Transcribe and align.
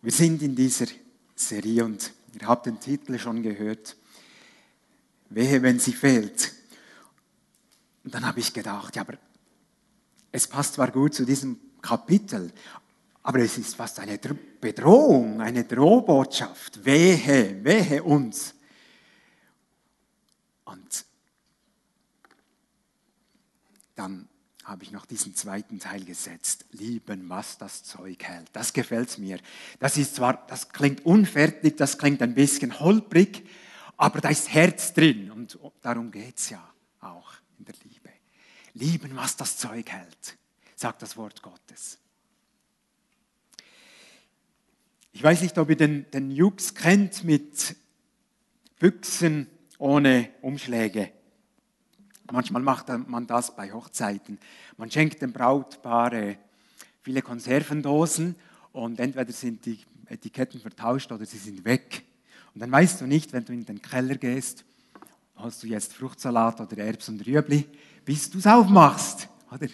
Wir 0.00 0.12
sind 0.12 0.42
in 0.42 0.54
dieser 0.54 0.86
Serie 1.34 1.84
und 1.84 2.12
ihr 2.40 2.46
habt 2.46 2.66
den 2.66 2.78
Titel 2.78 3.18
schon 3.18 3.42
gehört. 3.42 3.96
Wehe, 5.30 5.60
wenn 5.62 5.80
sie 5.80 5.92
fehlt. 5.92 6.52
Und 8.04 8.14
dann 8.14 8.24
habe 8.24 8.40
ich 8.40 8.52
gedacht, 8.52 8.94
ja, 8.94 9.02
aber 9.02 9.18
es 10.30 10.46
passt 10.46 10.74
zwar 10.74 10.90
gut 10.90 11.14
zu 11.14 11.24
diesem 11.24 11.58
Kapitel, 11.82 12.52
aber 13.22 13.40
es 13.40 13.58
ist 13.58 13.74
fast 13.74 13.98
eine 13.98 14.18
Bedrohung, 14.18 15.40
eine 15.40 15.64
Drohbotschaft. 15.64 16.84
Wehe, 16.84 17.62
wehe 17.62 18.02
uns. 18.02 18.54
Und 20.64 21.04
dann 23.96 24.28
habe 24.68 24.84
ich 24.84 24.90
noch 24.90 25.06
diesen 25.06 25.34
zweiten 25.34 25.78
Teil 25.78 26.04
gesetzt. 26.04 26.66
Lieben, 26.72 27.30
was 27.30 27.56
das 27.56 27.84
Zeug 27.84 28.22
hält. 28.22 28.50
Das 28.52 28.74
gefällt 28.74 29.16
mir. 29.18 29.38
Das 29.80 29.96
ist 29.96 30.16
zwar, 30.16 30.46
das 30.46 30.68
klingt 30.68 31.06
unfertig, 31.06 31.76
das 31.78 31.96
klingt 31.96 32.20
ein 32.20 32.34
bisschen 32.34 32.78
holprig, 32.78 33.48
aber 33.96 34.20
da 34.20 34.28
ist 34.28 34.52
Herz 34.52 34.92
drin 34.92 35.30
und 35.30 35.58
darum 35.80 36.10
geht 36.10 36.36
es 36.36 36.50
ja 36.50 36.62
auch 37.00 37.32
in 37.58 37.64
der 37.64 37.74
Liebe. 37.82 38.10
Lieben, 38.74 39.16
was 39.16 39.36
das 39.36 39.56
Zeug 39.56 39.90
hält, 39.90 40.36
sagt 40.76 41.00
das 41.00 41.16
Wort 41.16 41.42
Gottes. 41.42 41.98
Ich 45.12 45.22
weiß 45.22 45.40
nicht, 45.40 45.56
ob 45.56 45.70
ihr 45.70 45.76
den, 45.76 46.08
den 46.10 46.30
Jux 46.30 46.74
kennt 46.74 47.24
mit 47.24 47.74
Büchsen 48.78 49.48
ohne 49.78 50.28
Umschläge. 50.42 51.10
Manchmal 52.30 52.62
macht 52.62 52.88
man 53.08 53.26
das 53.26 53.54
bei 53.56 53.72
Hochzeiten. 53.72 54.38
Man 54.76 54.90
schenkt 54.90 55.22
dem 55.22 55.32
Brautpaar 55.32 56.36
viele 57.02 57.22
Konservendosen 57.22 58.34
und 58.72 59.00
entweder 59.00 59.32
sind 59.32 59.64
die 59.64 59.78
Etiketten 60.06 60.60
vertauscht 60.60 61.10
oder 61.10 61.24
sie 61.24 61.38
sind 61.38 61.64
weg. 61.64 62.04
Und 62.54 62.60
dann 62.60 62.70
weißt 62.70 63.00
du 63.00 63.06
nicht, 63.06 63.32
wenn 63.32 63.44
du 63.44 63.52
in 63.52 63.64
den 63.64 63.80
Keller 63.80 64.16
gehst, 64.16 64.64
hast 65.36 65.62
du 65.62 65.66
jetzt 65.68 65.94
Fruchtsalat 65.94 66.60
oder 66.60 66.76
Erbs 66.78 67.08
und 67.08 67.26
Rüebli, 67.26 67.66
bis 68.04 68.28
du 68.30 68.38
es 68.38 68.46
aufmachst. 68.46 69.28
Oder? 69.50 69.68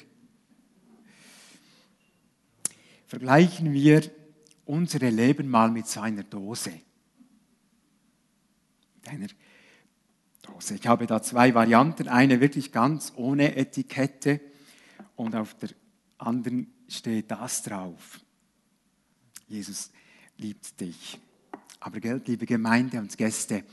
Vergleichen 3.07 3.73
wir 3.73 4.03
unsere 4.65 5.11
Leben 5.11 5.49
mal 5.49 5.71
mit 5.71 5.87
so 5.87 6.01
einer 6.01 6.23
Dose. 6.23 6.73
Mit 8.97 9.09
einer 9.09 9.29
Dose. 10.55 10.75
Ich 10.75 10.87
habe 10.87 11.07
da 11.07 11.23
zwei 11.23 11.55
Varianten. 11.55 12.09
Eine 12.09 12.41
wirklich 12.41 12.73
ganz 12.73 13.13
ohne 13.17 13.57
Etikette 13.57 14.41
und 15.17 15.35
auf 15.35 15.55
der 15.55 15.71
anderen 16.19 16.73
steht 16.89 17.31
das 17.31 17.63
drauf. 17.63 18.21
Jesus 19.49 19.91
liebt 20.39 20.81
dich. 20.81 21.19
Aber 21.81 22.01
Geld, 22.01 22.29
liebe 22.29 22.47
Gemeinde 22.47 22.99
und 22.99 23.17
Gäste, 23.17 23.65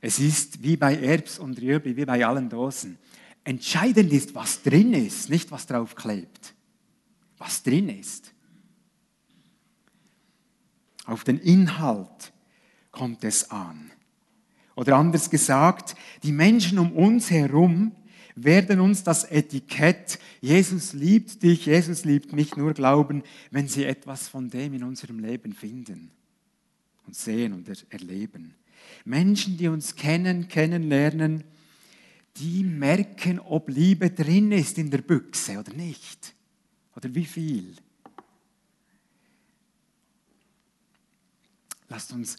es 0.00 0.18
ist 0.18 0.62
wie 0.62 0.76
bei 0.76 0.96
Erbs 0.96 1.38
und 1.38 1.60
Rüebli, 1.60 1.96
wie 1.96 2.04
bei 2.04 2.24
allen 2.24 2.48
Dosen. 2.48 2.98
Entscheidend 3.44 4.12
ist, 4.12 4.34
was 4.34 4.62
drin 4.62 4.92
ist, 4.94 5.28
nicht 5.28 5.50
was 5.50 5.66
drauf 5.66 5.94
klebt. 5.94 6.54
Was 7.38 7.62
drin 7.62 7.88
ist. 7.88 8.32
Auf 11.04 11.24
den 11.24 11.38
Inhalt 11.38 12.32
kommt 12.92 13.24
es 13.24 13.50
an. 13.50 13.90
Oder 14.74 14.96
anders 14.96 15.30
gesagt, 15.30 15.94
die 16.22 16.32
Menschen 16.32 16.78
um 16.78 16.92
uns 16.92 17.30
herum 17.30 17.92
werden 18.34 18.80
uns 18.80 19.02
das 19.04 19.24
Etikett 19.24 20.18
Jesus 20.42 20.92
liebt 20.92 21.42
dich, 21.44 21.66
Jesus 21.66 22.04
liebt 22.04 22.32
mich 22.32 22.56
nur 22.56 22.74
glauben, 22.74 23.22
wenn 23.52 23.68
sie 23.68 23.84
etwas 23.84 24.26
von 24.26 24.50
dem 24.50 24.74
in 24.74 24.82
unserem 24.82 25.20
Leben 25.20 25.52
finden 25.52 26.10
und 27.06 27.14
sehen 27.14 27.52
und 27.52 27.68
erleben. 27.90 28.54
Menschen, 29.04 29.56
die 29.56 29.68
uns 29.68 29.94
kennen, 29.94 30.48
kennenlernen, 30.48 31.44
die 32.38 32.64
merken, 32.64 33.38
ob 33.38 33.68
Liebe 33.68 34.10
drin 34.10 34.50
ist 34.50 34.78
in 34.78 34.90
der 34.90 35.02
Büchse 35.02 35.58
oder 35.58 35.72
nicht. 35.74 36.34
Oder 36.96 37.14
wie 37.14 37.24
viel. 37.24 37.76
Lasst 41.88 42.12
uns 42.12 42.36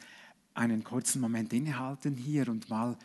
einen 0.53 0.83
kurzen 0.83 1.21
Moment 1.21 1.53
innehalten 1.53 2.15
hier 2.15 2.47
und 2.49 2.69
mal 2.69 2.97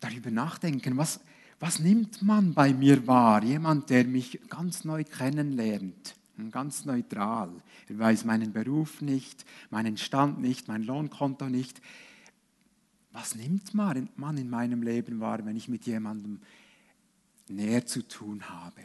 darüber 0.00 0.30
nachdenken, 0.30 0.96
was, 0.96 1.20
was 1.60 1.80
nimmt 1.80 2.22
man 2.22 2.54
bei 2.54 2.72
mir 2.72 3.06
wahr? 3.06 3.42
Jemand, 3.42 3.90
der 3.90 4.04
mich 4.04 4.40
ganz 4.48 4.84
neu 4.84 5.04
kennenlernt, 5.04 6.14
ganz 6.50 6.84
neutral. 6.84 7.50
Er 7.88 7.98
weiß 7.98 8.24
meinen 8.24 8.52
Beruf 8.52 9.00
nicht, 9.00 9.44
meinen 9.70 9.96
Stand 9.96 10.40
nicht, 10.40 10.68
mein 10.68 10.84
Lohnkonto 10.84 11.48
nicht. 11.48 11.80
Was 13.12 13.34
nimmt 13.34 13.74
man 13.74 14.36
in 14.36 14.48
meinem 14.50 14.82
Leben 14.82 15.20
wahr, 15.20 15.44
wenn 15.44 15.56
ich 15.56 15.68
mit 15.68 15.86
jemandem 15.86 16.40
näher 17.48 17.84
zu 17.86 18.06
tun 18.06 18.48
habe? 18.48 18.82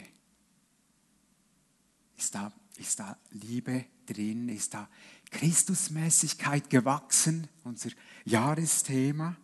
Ist 2.16 2.34
da, 2.34 2.52
ist 2.78 2.98
da 3.00 3.16
Liebe 3.30 3.86
drin? 4.06 4.48
Ist 4.48 4.74
da 4.74 4.88
Christusmäßigkeit 5.30 6.70
gewachsen, 6.70 7.48
unser 7.64 7.90
Jahresthema. 8.24 9.36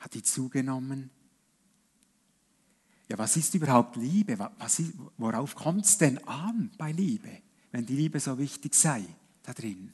Hat 0.00 0.14
die 0.14 0.22
zugenommen? 0.22 1.10
Ja, 3.08 3.18
was 3.18 3.36
ist 3.36 3.54
überhaupt 3.54 3.96
Liebe? 3.96 4.38
Was 4.58 4.82
worauf 5.16 5.54
kommt 5.54 5.84
es 5.84 5.98
denn 5.98 6.18
an 6.26 6.70
bei 6.76 6.92
Liebe, 6.92 7.42
wenn 7.70 7.86
die 7.86 7.96
Liebe 7.96 8.20
so 8.20 8.38
wichtig 8.38 8.74
sei 8.74 9.04
da 9.42 9.52
drin? 9.52 9.92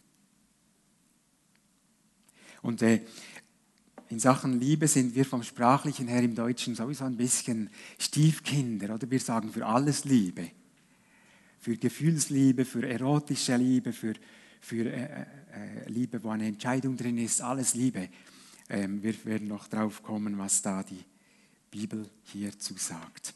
Und 2.62 2.80
äh, 2.82 3.02
in 4.08 4.18
Sachen 4.18 4.60
Liebe 4.60 4.88
sind 4.88 5.14
wir 5.14 5.24
vom 5.24 5.42
Sprachlichen 5.42 6.06
her 6.08 6.22
im 6.22 6.34
Deutschen 6.34 6.74
sowieso 6.74 7.04
ein 7.04 7.16
bisschen 7.16 7.70
Stiefkinder, 7.98 8.94
oder 8.94 9.10
wir 9.10 9.20
sagen 9.20 9.50
für 9.52 9.66
alles 9.66 10.04
Liebe 10.04 10.50
für 11.62 11.76
Gefühlsliebe, 11.76 12.64
für 12.64 12.84
erotische 12.88 13.56
Liebe, 13.56 13.92
für, 13.92 14.14
für 14.60 14.84
äh, 14.84 15.22
äh, 15.22 15.88
Liebe, 15.88 16.20
wo 16.24 16.30
eine 16.30 16.48
Entscheidung 16.48 16.96
drin 16.96 17.18
ist, 17.18 17.40
alles 17.40 17.74
Liebe. 17.74 18.08
Ähm, 18.68 19.00
wir 19.00 19.24
werden 19.24 19.46
noch 19.46 19.68
drauf 19.68 20.02
kommen, 20.02 20.36
was 20.38 20.60
da 20.60 20.82
die 20.82 21.04
Bibel 21.70 22.10
hierzu 22.24 22.74
sagt. 22.76 23.32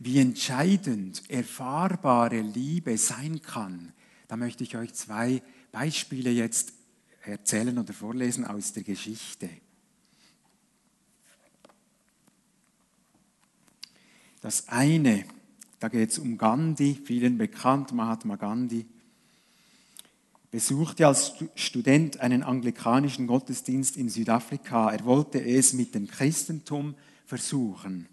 Wie 0.00 0.18
entscheidend 0.18 1.22
erfahrbare 1.30 2.40
Liebe 2.40 2.98
sein 2.98 3.40
kann, 3.40 3.92
da 4.26 4.36
möchte 4.36 4.64
ich 4.64 4.76
euch 4.76 4.92
zwei 4.94 5.40
Beispiele 5.70 6.30
jetzt 6.30 6.72
erzählen 7.22 7.78
oder 7.78 7.92
vorlesen 7.92 8.44
aus 8.44 8.72
der 8.72 8.82
Geschichte. 8.82 9.48
Das 14.40 14.66
eine 14.66 15.24
da 15.82 15.88
geht 15.88 16.10
es 16.10 16.20
um 16.20 16.38
Gandhi, 16.38 16.94
vielen 16.94 17.38
bekannt, 17.38 17.92
Mahatma 17.92 18.36
Gandhi. 18.36 18.86
Besuchte 20.52 21.08
als 21.08 21.32
Student 21.56 22.20
einen 22.20 22.44
anglikanischen 22.44 23.26
Gottesdienst 23.26 23.96
in 23.96 24.08
Südafrika. 24.08 24.92
Er 24.92 25.04
wollte 25.04 25.44
es 25.44 25.72
mit 25.72 25.96
dem 25.96 26.06
Christentum 26.06 26.94
versuchen. 27.26 28.06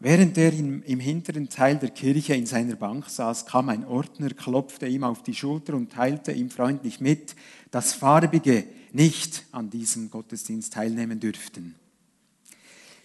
Während 0.00 0.38
er 0.38 0.54
im, 0.54 0.82
im 0.84 1.00
hinteren 1.00 1.50
Teil 1.50 1.76
der 1.76 1.90
Kirche 1.90 2.34
in 2.34 2.46
seiner 2.46 2.76
Bank 2.76 3.10
saß, 3.10 3.44
kam 3.44 3.68
ein 3.68 3.84
Ordner, 3.84 4.30
klopfte 4.30 4.86
ihm 4.86 5.04
auf 5.04 5.22
die 5.22 5.34
Schulter 5.34 5.74
und 5.74 5.92
teilte 5.92 6.32
ihm 6.32 6.48
freundlich 6.48 7.02
mit, 7.02 7.36
dass 7.70 7.92
Farbige 7.92 8.64
nicht 8.92 9.44
an 9.52 9.68
diesem 9.68 10.08
Gottesdienst 10.08 10.72
teilnehmen 10.72 11.20
dürften. 11.20 11.74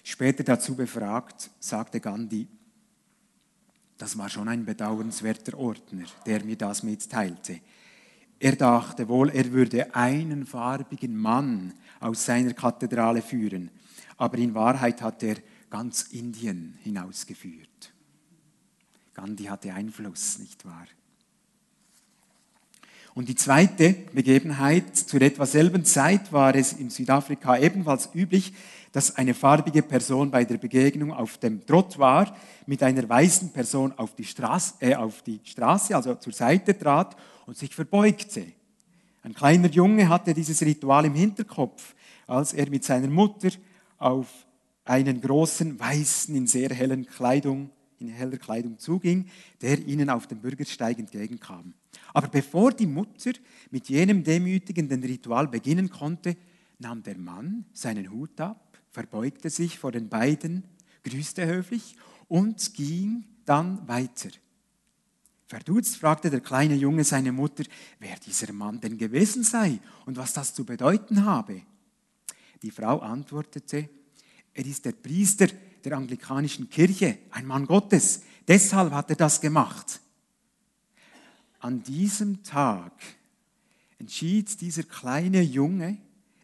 Später 0.06 0.46
dazu 0.46 0.76
befragt, 0.76 1.52
sagte 1.60 2.00
Gandhi, 2.00 2.48
das 4.00 4.18
war 4.18 4.30
schon 4.30 4.48
ein 4.48 4.66
bedauernswerter 4.66 5.58
Ordner, 5.58 6.06
der 6.26 6.44
mir 6.46 6.56
das 6.56 6.84
mitteilte. 6.84 7.60
Er 8.40 8.56
dachte 8.56 9.10
wohl, 9.10 9.30
er 9.30 9.52
würde 9.52 9.94
einen 9.94 10.46
farbigen 10.46 11.18
Mann 11.18 11.74
aus 12.00 12.26
seiner 12.26 12.54
Kathedrale 12.54 13.22
führen, 13.22 13.70
aber 14.16 14.38
in 14.38 14.56
Wahrheit 14.56 15.02
hat 15.02 15.22
er 15.22 15.36
ganz 15.70 16.04
Indien 16.14 16.80
hinausgeführt. 16.82 17.94
Gandhi 19.14 19.44
hatte 19.44 19.74
Einfluss, 19.74 20.40
nicht 20.40 20.64
wahr? 20.64 20.88
Und 23.16 23.28
die 23.28 23.36
zweite 23.36 23.96
Begebenheit, 24.14 24.96
zur 24.96 25.22
etwa 25.22 25.46
selben 25.46 25.84
Zeit 25.84 26.32
war 26.32 26.56
es 26.56 26.72
in 26.72 26.90
Südafrika 26.90 27.58
ebenfalls 27.58 28.10
üblich, 28.16 28.54
dass 28.92 29.16
eine 29.16 29.34
farbige 29.34 29.84
Person 29.84 30.32
bei 30.32 30.46
der 30.46 30.58
Begegnung 30.58 31.14
auf 31.14 31.38
dem 31.38 31.66
Trottoir 31.66 32.36
mit 32.66 32.82
einer 32.84 33.08
weißen 33.08 33.52
Person 33.52 33.94
auf 33.98 34.16
die, 34.16 34.24
Straße, 34.24 34.76
äh, 34.80 34.96
auf 34.96 35.22
die 35.22 35.40
Straße, 35.44 35.96
also 35.96 36.16
zur 36.16 36.34
Seite 36.34 36.78
trat 36.78 37.16
und 37.46 37.58
sich 37.58 37.74
verbeugte. 37.74 38.46
Ein 39.22 39.34
kleiner 39.34 39.70
Junge 39.70 40.08
hatte 40.08 40.34
dieses 40.34 40.62
Ritual 40.62 41.06
im 41.06 41.14
Hinterkopf, 41.14 41.94
als 42.26 42.54
er 42.54 42.70
mit 42.70 42.84
seiner 42.84 43.10
Mutter 43.10 43.50
auf 43.98 44.28
einen 44.86 45.22
großen 45.22 45.80
weißen, 45.80 46.34
in 46.36 46.48
sehr 46.48 46.70
hellen 46.70 47.06
Kleidung 47.06 47.70
in 48.00 48.10
heller 48.10 48.38
Kleidung 48.38 48.78
zuging, 48.78 49.28
der 49.62 49.80
ihnen 49.80 50.10
auf 50.10 50.28
dem 50.28 50.40
Bürgersteig 50.40 51.00
entgegenkam. 51.00 51.74
Aber 52.14 52.28
bevor 52.28 52.72
die 52.72 52.88
Mutter 52.88 53.32
mit 53.72 53.90
jenem 53.90 54.24
demütigenden 54.24 55.04
Ritual 55.04 55.48
beginnen 55.48 55.90
konnte, 55.90 56.36
nahm 56.80 57.04
der 57.04 57.18
Mann 57.18 57.66
seinen 57.74 58.10
Hut 58.10 58.40
ab, 58.40 58.69
verbeugte 58.92 59.50
sich 59.50 59.80
vor 59.80 59.92
den 59.92 60.10
beiden, 60.10 60.64
grüßte 61.04 61.46
höflich 61.46 61.96
und 62.28 62.74
ging 62.74 63.26
dann 63.46 63.88
weiter. 63.88 64.30
Verdutzt 65.48 65.98
fragte 65.98 66.30
der 66.30 66.42
kleine 66.42 66.76
Junge 66.76 67.04
seine 67.04 67.32
Mutter, 67.32 67.64
wer 68.00 68.16
dieser 68.18 68.54
Mann 68.54 68.80
denn 68.80 68.98
gewesen 68.98 69.44
sei 69.44 69.80
und 70.06 70.16
was 70.18 70.34
das 70.34 70.54
zu 70.54 70.64
bedeuten 70.64 71.26
habe. 71.26 71.64
Die 72.62 72.72
Frau 72.72 73.00
antwortete, 73.00 73.90
er 74.54 74.66
ist 74.66 74.86
der 74.86 74.92
Priester 74.92 75.48
der 75.84 75.98
anglikanischen 75.98 76.70
Kirche, 76.70 77.20
ein 77.32 77.48
Mann 77.48 77.66
Gottes. 77.66 78.22
Deshalb 78.48 78.92
hat 78.92 79.10
er 79.10 79.16
das 79.16 79.42
gemacht. 79.42 80.02
An 81.60 81.82
diesem 81.84 82.44
Tag 82.44 82.94
entschied 83.98 84.60
dieser 84.62 84.84
kleine 84.84 85.42
Junge, 85.42 85.98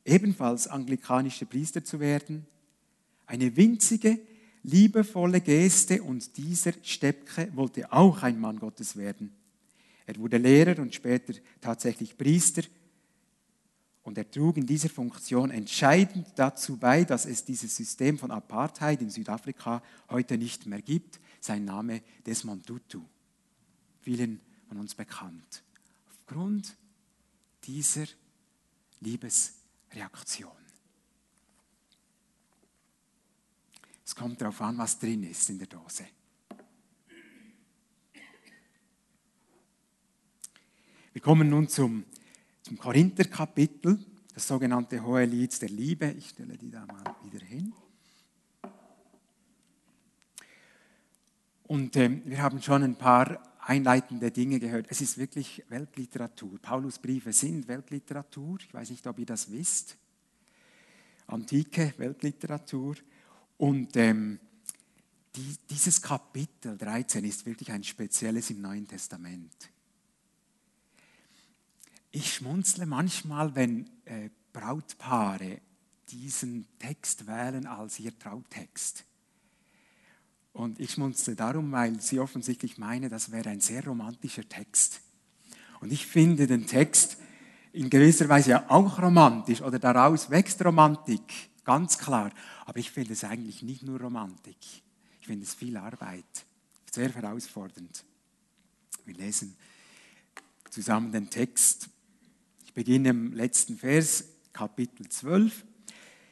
ebenfalls 0.05 0.67
anglikanischer 0.67 1.45
Priester 1.45 1.83
zu 1.83 1.99
werden. 1.99 2.45
Eine 3.25 3.55
winzige, 3.57 4.19
liebevolle 4.63 5.41
Geste 5.41 6.01
und 6.01 6.37
dieser 6.37 6.73
Steppke 6.83 7.49
wollte 7.53 7.91
auch 7.91 8.23
ein 8.23 8.39
Mann 8.39 8.59
Gottes 8.59 8.95
werden. 8.95 9.33
Er 10.05 10.15
wurde 10.17 10.37
Lehrer 10.37 10.79
und 10.81 10.93
später 10.93 11.33
tatsächlich 11.59 12.15
Priester 12.15 12.61
und 14.03 14.19
er 14.19 14.29
trug 14.29 14.57
in 14.57 14.67
dieser 14.67 14.89
Funktion 14.89 15.49
entscheidend 15.49 16.27
dazu 16.35 16.77
bei, 16.77 17.03
dass 17.03 17.25
es 17.25 17.43
dieses 17.43 17.75
System 17.75 18.19
von 18.19 18.29
Apartheid 18.29 19.01
in 19.01 19.09
Südafrika 19.09 19.81
heute 20.09 20.37
nicht 20.37 20.67
mehr 20.67 20.83
gibt. 20.83 21.19
Sein 21.39 21.65
Name 21.65 22.03
Desmond 22.23 22.67
Tutu, 22.67 23.01
vielen 24.01 24.39
von 24.67 24.77
uns 24.77 24.93
bekannt. 24.93 25.63
Aufgrund 26.07 26.75
dieser 27.63 28.05
Liebesreaktion. 29.95 30.51
Es 34.03 34.15
kommt 34.15 34.39
darauf 34.41 34.61
an, 34.61 34.77
was 34.77 34.99
drin 34.99 35.23
ist 35.23 35.49
in 35.49 35.57
der 35.57 35.67
Dose. 35.67 36.05
Wir 41.13 41.21
kommen 41.21 41.49
nun 41.49 41.67
zum 41.69 42.05
zum 42.61 42.79
Korinther-Kapitel, 42.79 44.03
das 44.33 44.47
sogenannte 44.47 45.03
Hohe 45.03 45.23
Lied 45.25 45.61
der 45.61 45.69
Liebe. 45.69 46.07
Ich 46.17 46.29
stelle 46.29 46.57
die 46.57 46.71
da 46.71 46.83
mal 46.87 47.15
wieder 47.23 47.45
hin. 47.45 47.71
Und 51.67 51.95
äh, 51.95 52.21
wir 52.25 52.41
haben 52.41 52.59
schon 52.59 52.81
ein 52.81 52.95
paar 52.95 53.54
einleitende 53.65 54.31
Dinge 54.31 54.59
gehört. 54.59 54.85
Es 54.89 55.01
ist 55.01 55.17
wirklich 55.17 55.63
Weltliteratur. 55.69 56.59
Paulus 56.61 56.99
Briefe 56.99 57.33
sind 57.33 57.67
Weltliteratur. 57.67 58.59
Ich 58.61 58.73
weiß 58.73 58.91
nicht, 58.91 59.05
ob 59.07 59.17
ihr 59.17 59.25
das 59.25 59.51
wisst. 59.51 59.97
Antike 61.27 61.93
Weltliteratur. 61.97 62.95
Und 63.57 63.97
ähm, 63.97 64.39
die, 65.35 65.57
dieses 65.69 66.01
Kapitel 66.01 66.77
13 66.77 67.25
ist 67.25 67.45
wirklich 67.45 67.71
ein 67.71 67.83
spezielles 67.83 68.51
im 68.51 68.61
Neuen 68.61 68.87
Testament. 68.87 69.71
Ich 72.11 72.35
schmunzle 72.35 72.85
manchmal, 72.85 73.55
wenn 73.55 73.89
äh, 74.05 74.29
Brautpaare 74.53 75.59
diesen 76.09 76.67
Text 76.77 77.25
wählen 77.25 77.65
als 77.65 77.99
ihr 77.99 78.17
Trautext. 78.17 79.05
Und 80.55 80.79
ich 80.79 80.91
schmunzle 80.91 81.35
darum, 81.35 81.73
weil 81.73 81.99
sie 81.99 82.17
offensichtlich 82.21 82.77
meinen, 82.77 83.09
das 83.09 83.29
wäre 83.29 83.49
ein 83.49 83.59
sehr 83.59 83.83
romantischer 83.83 84.47
Text. 84.47 85.01
Und 85.81 85.91
ich 85.91 86.07
finde 86.07 86.47
den 86.47 86.65
Text 86.65 87.17
in 87.73 87.89
gewisser 87.89 88.29
Weise 88.29 88.51
ja 88.51 88.65
auch 88.69 89.01
romantisch 89.01 89.61
oder 89.61 89.79
daraus 89.79 90.29
wächst 90.29 90.63
Romantik, 90.63 91.49
ganz 91.65 91.97
klar. 91.97 92.31
Aber 92.65 92.79
ich 92.79 92.89
finde 92.89 93.11
es 93.11 93.25
eigentlich 93.25 93.63
nicht 93.63 93.83
nur 93.83 93.99
Romantik. 93.99 94.55
Ich 95.19 95.27
finde 95.27 95.43
es 95.43 95.53
viel 95.53 95.75
Arbeit, 95.75 96.23
sehr 96.89 97.13
herausfordernd. 97.13 98.05
Wir 99.03 99.15
lesen 99.15 99.57
zusammen 100.69 101.11
den 101.11 101.29
Text 101.29 101.89
beginne 102.73 103.09
im 103.09 103.33
letzten 103.33 103.77
Vers, 103.77 104.23
Kapitel 104.53 105.09
12. 105.09 105.65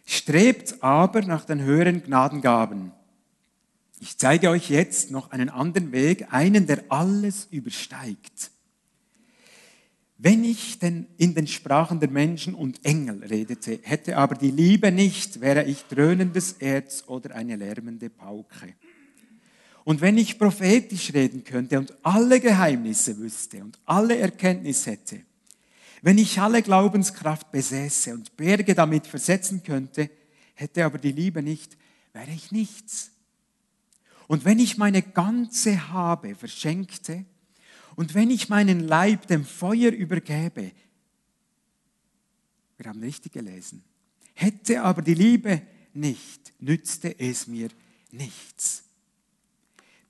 Strebt 0.05 0.81
aber 0.81 1.23
nach 1.23 1.43
den 1.43 1.59
höheren 1.59 2.03
Gnadengaben. 2.03 2.93
Ich 4.03 4.17
zeige 4.17 4.49
euch 4.49 4.69
jetzt 4.69 5.11
noch 5.11 5.31
einen 5.31 5.47
anderen 5.47 5.93
Weg, 5.93 6.27
einen, 6.33 6.67
der 6.67 6.83
alles 6.89 7.47
übersteigt. 7.51 8.51
Wenn 10.17 10.43
ich 10.43 10.77
denn 10.77 11.07
in 11.15 11.33
den 11.35 11.47
Sprachen 11.47 12.01
der 12.01 12.09
Menschen 12.09 12.53
und 12.53 12.83
Engel 12.83 13.23
redete, 13.23 13.79
hätte 13.81 14.17
aber 14.17 14.35
die 14.35 14.51
Liebe 14.51 14.91
nicht, 14.91 15.39
wäre 15.39 15.63
ich 15.63 15.85
dröhnendes 15.85 16.51
Erz 16.59 17.05
oder 17.07 17.33
eine 17.33 17.55
lärmende 17.55 18.09
Pauke. 18.09 18.73
Und 19.85 20.01
wenn 20.01 20.17
ich 20.17 20.37
prophetisch 20.37 21.13
reden 21.13 21.45
könnte 21.45 21.79
und 21.79 21.93
alle 22.03 22.41
Geheimnisse 22.41 23.17
wüsste 23.17 23.63
und 23.63 23.79
alle 23.85 24.17
Erkenntnis 24.17 24.85
hätte, 24.85 25.21
wenn 26.01 26.17
ich 26.17 26.41
alle 26.41 26.61
Glaubenskraft 26.61 27.53
besäße 27.53 28.13
und 28.13 28.35
Berge 28.35 28.75
damit 28.75 29.07
versetzen 29.07 29.63
könnte, 29.63 30.09
hätte 30.55 30.83
aber 30.83 30.97
die 30.97 31.13
Liebe 31.13 31.41
nicht, 31.41 31.77
wäre 32.11 32.31
ich 32.31 32.51
nichts. 32.51 33.12
Und 34.27 34.45
wenn 34.45 34.59
ich 34.59 34.77
meine 34.77 35.01
ganze 35.01 35.89
Habe 35.89 36.35
verschenkte 36.35 37.25
und 37.95 38.13
wenn 38.13 38.29
ich 38.29 38.49
meinen 38.49 38.79
Leib 38.81 39.27
dem 39.27 39.45
Feuer 39.45 39.91
übergäbe, 39.91 40.71
wir 42.77 42.85
haben 42.85 43.01
richtig 43.01 43.33
gelesen, 43.33 43.83
hätte 44.33 44.81
aber 44.83 45.01
die 45.01 45.13
Liebe 45.13 45.61
nicht, 45.93 46.53
nützte 46.59 47.19
es 47.19 47.47
mir 47.47 47.69
nichts. 48.11 48.83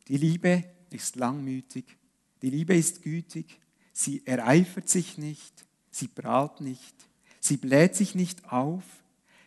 Die 0.07 0.17
Liebe 0.17 0.63
ist 0.89 1.15
langmütig, 1.15 1.97
die 2.41 2.49
Liebe 2.49 2.75
ist 2.75 3.01
gütig, 3.01 3.59
sie 3.91 4.25
ereifert 4.25 4.89
sich 4.89 5.17
nicht, 5.17 5.65
sie 5.91 6.07
prahlt 6.07 6.61
nicht, 6.61 6.95
sie 7.39 7.57
bläht 7.57 7.95
sich 7.95 8.15
nicht 8.15 8.51
auf, 8.51 8.83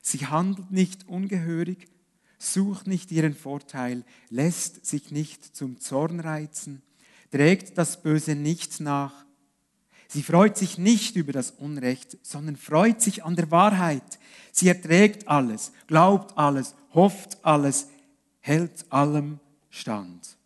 sie 0.02 0.26
handelt 0.26 0.70
nicht 0.70 1.08
ungehörig, 1.08 1.88
sucht 2.38 2.86
nicht 2.86 3.10
ihren 3.12 3.34
Vorteil, 3.34 4.04
lässt 4.30 4.84
sich 4.86 5.10
nicht 5.10 5.56
zum 5.56 5.80
Zorn 5.80 6.20
reizen, 6.20 6.82
trägt 7.30 7.78
das 7.78 8.02
Böse 8.02 8.34
nicht 8.34 8.80
nach. 8.80 9.24
Sie 10.08 10.22
freut 10.22 10.56
sich 10.56 10.78
nicht 10.78 11.16
über 11.16 11.32
das 11.32 11.50
Unrecht, 11.50 12.18
sondern 12.22 12.56
freut 12.56 13.00
sich 13.02 13.24
an 13.24 13.36
der 13.36 13.50
Wahrheit. 13.50 14.18
Sie 14.52 14.68
erträgt 14.68 15.28
alles, 15.28 15.72
glaubt 15.86 16.38
alles, 16.38 16.74
hofft 16.94 17.44
alles, 17.44 17.88
hält 18.40 18.90
allem 18.90 19.40
stand. 19.70 20.36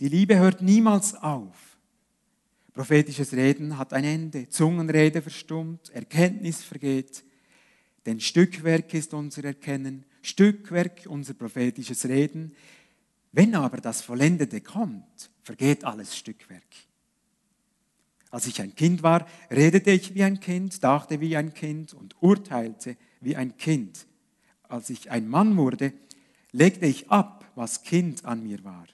Die 0.00 0.08
Liebe 0.08 0.38
hört 0.38 0.62
niemals 0.62 1.14
auf. 1.14 1.70
Prophetisches 2.72 3.32
Reden 3.32 3.76
hat 3.76 3.92
ein 3.92 4.04
Ende, 4.04 4.48
Zungenrede 4.48 5.22
verstummt, 5.22 5.90
Erkenntnis 5.90 6.62
vergeht. 6.62 7.24
Denn 8.06 8.20
Stückwerk 8.20 8.92
ist 8.94 9.12
unser 9.12 9.44
Erkennen, 9.44 10.04
Stückwerk 10.22 11.06
unser 11.06 11.34
prophetisches 11.34 12.04
Reden. 12.06 12.54
Wenn 13.32 13.54
aber 13.54 13.78
das 13.78 14.02
Vollendete 14.02 14.60
kommt, 14.60 15.30
vergeht 15.42 15.84
alles 15.84 16.16
Stückwerk. 16.16 16.62
Als 18.30 18.46
ich 18.46 18.60
ein 18.60 18.74
Kind 18.74 19.02
war, 19.02 19.26
redete 19.50 19.90
ich 19.90 20.14
wie 20.14 20.22
ein 20.22 20.38
Kind, 20.38 20.82
dachte 20.84 21.20
wie 21.20 21.36
ein 21.36 21.52
Kind 21.52 21.94
und 21.94 22.14
urteilte 22.20 22.96
wie 23.20 23.34
ein 23.36 23.56
Kind. 23.56 24.06
Als 24.68 24.88
ich 24.90 25.10
ein 25.10 25.28
Mann 25.28 25.56
wurde, 25.56 25.92
legte 26.52 26.86
ich 26.86 27.10
ab, 27.10 27.50
was 27.56 27.82
Kind 27.82 28.24
an 28.24 28.44
mir 28.44 28.62
war. 28.62 28.86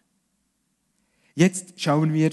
Jetzt 1.34 1.80
schauen 1.80 2.14
wir 2.14 2.30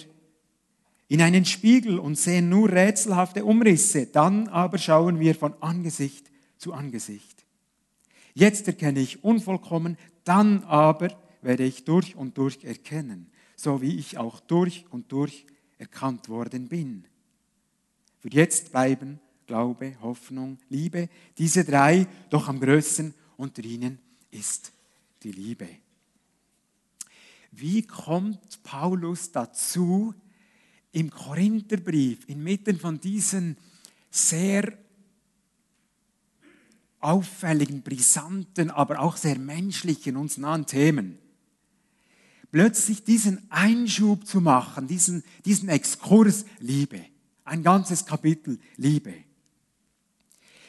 in 1.10 1.22
einen 1.22 1.44
Spiegel 1.46 2.00
und 2.00 2.18
sehen 2.18 2.48
nur 2.48 2.72
rätselhafte 2.72 3.44
Umrisse, 3.44 4.08
dann 4.08 4.48
aber 4.48 4.78
schauen 4.78 5.20
wir 5.20 5.36
von 5.36 5.54
Angesicht 5.62 6.32
zu 6.58 6.74
Angesicht. 6.74 7.33
Jetzt 8.34 8.68
erkenne 8.68 9.00
ich 9.00 9.24
unvollkommen, 9.24 9.98
dann 10.24 10.64
aber 10.64 11.10
werde 11.42 11.64
ich 11.64 11.84
durch 11.84 12.16
und 12.16 12.38
durch 12.38 12.64
erkennen, 12.64 13.30
so 13.56 13.82
wie 13.82 13.98
ich 13.98 14.18
auch 14.18 14.40
durch 14.40 14.86
und 14.90 15.12
durch 15.12 15.46
erkannt 15.78 16.30
worden 16.30 16.68
bin. 16.68 17.06
Für 18.20 18.30
jetzt 18.30 18.72
bleiben 18.72 19.20
Glaube, 19.46 19.98
Hoffnung, 20.02 20.58
Liebe, 20.70 21.10
diese 21.38 21.66
drei, 21.66 22.08
doch 22.30 22.48
am 22.48 22.60
größten 22.60 23.14
unter 23.36 23.64
ihnen 23.64 24.00
ist 24.32 24.72
die 25.22 25.32
Liebe. 25.32 25.68
Wie 27.52 27.82
kommt 27.84 28.64
Paulus 28.64 29.32
dazu, 29.32 30.14
im 30.94 31.10
Korintherbrief, 31.10 32.28
inmitten 32.28 32.80
von 32.80 33.00
diesen 33.00 33.58
sehr 34.10 34.78
auffälligen, 37.04 37.82
brisanten, 37.82 38.72
aber 38.72 39.00
auch 39.00 39.18
sehr 39.18 39.38
menschlichen, 39.38 40.16
uns 40.16 40.38
nahen 40.38 40.66
Themen, 40.66 41.18
plötzlich 42.52 43.04
diesen 43.04 43.42
Einschub 43.52 44.26
zu 44.26 44.42
machen, 44.42 44.88
diesen, 44.88 45.24
diesen 45.46 45.70
Exkurs 45.70 46.46
Liebe. 46.60 47.02
Ein 47.46 47.64
ganzes 47.64 48.06
Kapitel 48.06 48.60
Liebe. 48.78 49.14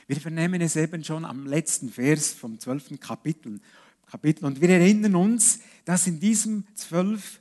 Wir 0.07 0.21
vernehmen 0.21 0.61
es 0.61 0.77
eben 0.77 1.05
schon 1.05 1.25
am 1.25 1.47
letzten 1.47 1.89
Vers 1.89 2.33
vom 2.33 2.59
zwölften 2.59 3.01
Kapitel. 3.01 3.61
Kapitel. 4.07 4.45
Und 4.45 4.61
wir 4.61 4.69
erinnern 4.69 5.15
uns, 5.15 5.61
dass 5.85 6.07
in 6.07 6.21
diesem 6.21 6.65
zwölf, 6.75 7.41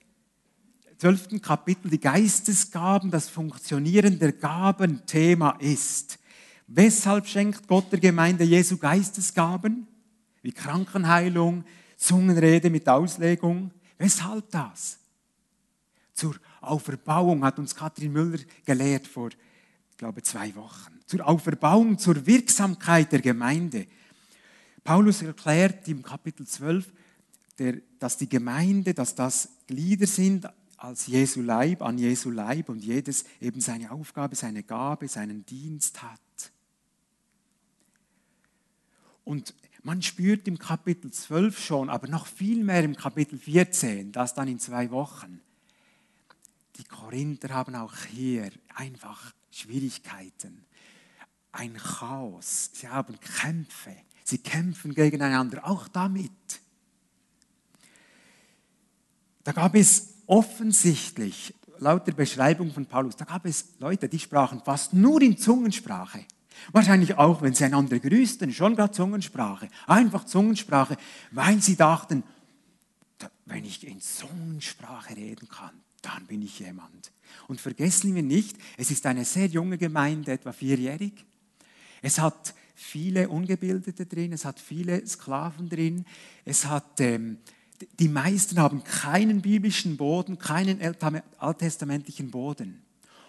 zwölften 0.97 1.41
Kapitel 1.41 1.89
die 1.89 1.99
Geistesgaben, 1.99 3.11
das 3.11 3.29
Funktionieren 3.29 4.19
der 4.19 4.31
Gaben 4.31 5.05
Thema 5.05 5.51
ist. 5.59 6.19
Weshalb 6.67 7.27
schenkt 7.27 7.67
Gott 7.67 7.91
der 7.91 7.99
Gemeinde 7.99 8.43
Jesu 8.43 8.77
Geistesgaben? 8.77 9.87
Wie 10.41 10.51
Krankenheilung, 10.51 11.63
Zungenrede 11.97 12.69
mit 12.69 12.87
Auslegung. 12.89 13.71
Weshalb 13.97 14.49
das? 14.51 14.97
Zur 16.13 16.35
Auferbauung 16.61 17.43
hat 17.43 17.59
uns 17.59 17.75
Katrin 17.75 18.11
Müller 18.11 18.39
gelehrt 18.65 19.07
vor, 19.07 19.29
glaube, 20.03 20.21
zwei 20.21 20.53
Wochen. 20.55 20.99
Zur 21.05 21.25
Auferbauung, 21.25 21.97
zur 21.97 22.25
Wirksamkeit 22.25 23.09
der 23.13 23.21
Gemeinde. 23.21 23.87
Paulus 24.83 25.21
erklärt 25.21 25.87
im 25.87 26.03
Kapitel 26.03 26.45
12, 26.45 26.91
der, 27.57 27.77
dass 27.99 28.17
die 28.17 28.27
Gemeinde, 28.27 28.93
dass 28.93 29.15
das 29.15 29.47
Glieder 29.65 30.05
sind 30.05 30.45
als 30.75 31.07
Jesu 31.07 31.41
Leib, 31.41 31.81
an 31.81 31.97
Jesu 31.97 32.31
Leib 32.31 32.67
und 32.67 32.83
jedes 32.83 33.23
eben 33.39 33.61
seine 33.61 33.91
Aufgabe, 33.91 34.35
seine 34.35 34.63
Gabe, 34.63 35.07
seinen 35.07 35.45
Dienst 35.45 36.03
hat. 36.03 36.19
Und 39.23 39.53
man 39.83 40.01
spürt 40.01 40.47
im 40.47 40.57
Kapitel 40.57 41.11
12 41.11 41.59
schon, 41.59 41.89
aber 41.89 42.07
noch 42.07 42.25
viel 42.25 42.63
mehr 42.63 42.83
im 42.83 42.95
Kapitel 42.95 43.37
14, 43.37 44.11
das 44.11 44.33
dann 44.33 44.47
in 44.47 44.59
zwei 44.59 44.91
Wochen. 44.91 45.41
Die 46.77 46.85
Korinther 46.85 47.49
haben 47.49 47.75
auch 47.75 47.95
hier 48.09 48.49
einfach 48.75 49.33
Schwierigkeiten, 49.51 50.65
ein 51.51 51.75
Chaos, 51.75 52.71
sie 52.73 52.87
haben 52.87 53.19
Kämpfe, 53.19 53.95
sie 54.23 54.39
kämpfen 54.39 54.95
gegeneinander, 54.95 55.67
auch 55.67 55.87
damit. 55.87 56.31
Da 59.43 59.51
gab 59.51 59.75
es 59.75 60.15
offensichtlich, 60.25 61.53
laut 61.77 62.07
der 62.07 62.13
Beschreibung 62.13 62.71
von 62.71 62.85
Paulus, 62.85 63.17
da 63.17 63.25
gab 63.25 63.45
es 63.45 63.73
Leute, 63.79 64.07
die 64.09 64.19
sprachen 64.19 64.61
fast 64.63 64.93
nur 64.93 65.21
in 65.21 65.37
Zungensprache. 65.37 66.25
Wahrscheinlich 66.71 67.15
auch, 67.15 67.41
wenn 67.41 67.53
sie 67.53 67.65
einander 67.65 67.99
grüßten, 67.99 68.53
schon 68.53 68.75
gerade 68.75 68.93
Zungensprache. 68.93 69.67
Einfach 69.87 70.25
Zungensprache, 70.25 70.97
weil 71.31 71.61
sie 71.61 71.75
dachten, 71.75 72.23
wenn 73.45 73.65
ich 73.65 73.85
in 73.85 73.99
Zungensprache 73.99 75.15
reden 75.15 75.47
kann, 75.49 75.71
dann 76.01 76.25
bin 76.25 76.41
ich 76.41 76.59
jemand. 76.59 77.11
Und 77.47 77.61
vergessen 77.61 78.15
wir 78.15 78.23
nicht, 78.23 78.57
es 78.77 78.91
ist 78.91 79.05
eine 79.05 79.25
sehr 79.25 79.47
junge 79.47 79.77
Gemeinde, 79.77 80.31
etwa 80.31 80.51
vierjährig. 80.51 81.25
Es 82.01 82.19
hat 82.19 82.53
viele 82.75 83.29
Ungebildete 83.29 84.05
drin, 84.05 84.33
es 84.33 84.45
hat 84.45 84.59
viele 84.59 85.05
Sklaven 85.07 85.69
drin, 85.69 86.05
es 86.45 86.65
hat, 86.65 86.99
ähm, 86.99 87.37
die 87.99 88.09
meisten 88.09 88.59
haben 88.59 88.83
keinen 88.83 89.41
biblischen 89.41 89.97
Boden, 89.97 90.37
keinen 90.37 90.79
alttestamentlichen 91.37 92.31
Boden. 92.31 92.81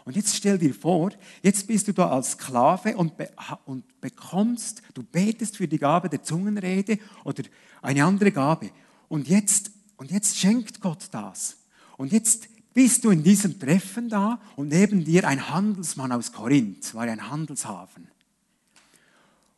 Und 0.05 0.17
jetzt 0.17 0.37
stell 0.37 0.59
dir 0.59 0.75
vor, 0.75 1.13
jetzt 1.43 1.67
bist 1.67 1.89
du 1.89 1.93
da 1.93 2.11
als 2.11 2.33
Sklave 2.33 2.97
und, 2.97 3.17
be 3.17 3.31
und 3.65 4.01
bekommst, 4.01 4.83
du 4.93 5.03
betest 5.03 5.57
für 5.57 5.67
die 5.67 5.79
Gabe 5.79 6.09
der 6.11 6.23
Zungenrede 6.23 6.99
oder 7.25 7.43
eine 7.81 8.05
andere 8.05 8.31
Gabe. 8.31 8.71
Und 9.09 9.29
jetzt, 9.29 9.71
und 9.97 10.11
jetzt 10.11 10.37
schenkt 10.37 10.81
Gott 10.81 11.09
das. 11.11 11.57
Und 11.97 12.13
jetzt 12.13 12.49
bist 12.75 13.05
du 13.05 13.11
in 13.11 13.23
diesem 13.23 13.59
Treffen 13.59 14.09
da 14.09 14.41
und 14.57 14.69
neben 14.69 15.05
dir 15.05 15.27
ein 15.27 15.49
Handelsmann 15.49 16.13
aus 16.13 16.33
Korinth, 16.33 16.95
war 16.95 17.05
ein 17.05 17.31
Handelshafen. 17.31 18.09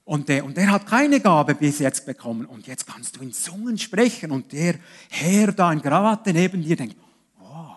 Und 0.05 0.29
der, 0.29 0.45
und 0.45 0.57
der 0.57 0.71
hat 0.71 0.87
keine 0.87 1.19
Gabe 1.19 1.57
bis 1.57 1.81
jetzt 1.81 2.07
bekommen. 2.07 2.47
Und 2.47 2.69
jetzt 2.69 2.87
kannst 2.87 3.17
du 3.17 3.23
in 3.23 3.33
Zungen 3.33 3.77
sprechen. 3.77 4.31
Und 4.31 4.53
der 4.53 4.77
Herr 5.11 5.51
da 5.51 5.73
in 5.73 5.83
Krawatte 5.83 6.33
neben 6.33 6.63
dir 6.63 6.77
denkt, 6.77 6.95
oh, 7.41 7.73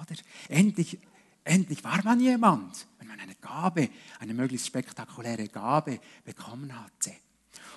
oder? 0.00 0.14
Endlich, 0.48 1.00
endlich 1.44 1.84
war 1.84 2.02
man 2.04 2.20
jemand, 2.20 2.86
wenn 2.98 3.08
man 3.08 3.20
eine 3.20 3.34
Gabe, 3.36 3.88
eine 4.18 4.34
möglichst 4.34 4.66
spektakuläre 4.66 5.48
Gabe 5.48 6.00
bekommen 6.24 6.72
hatte. 6.78 7.12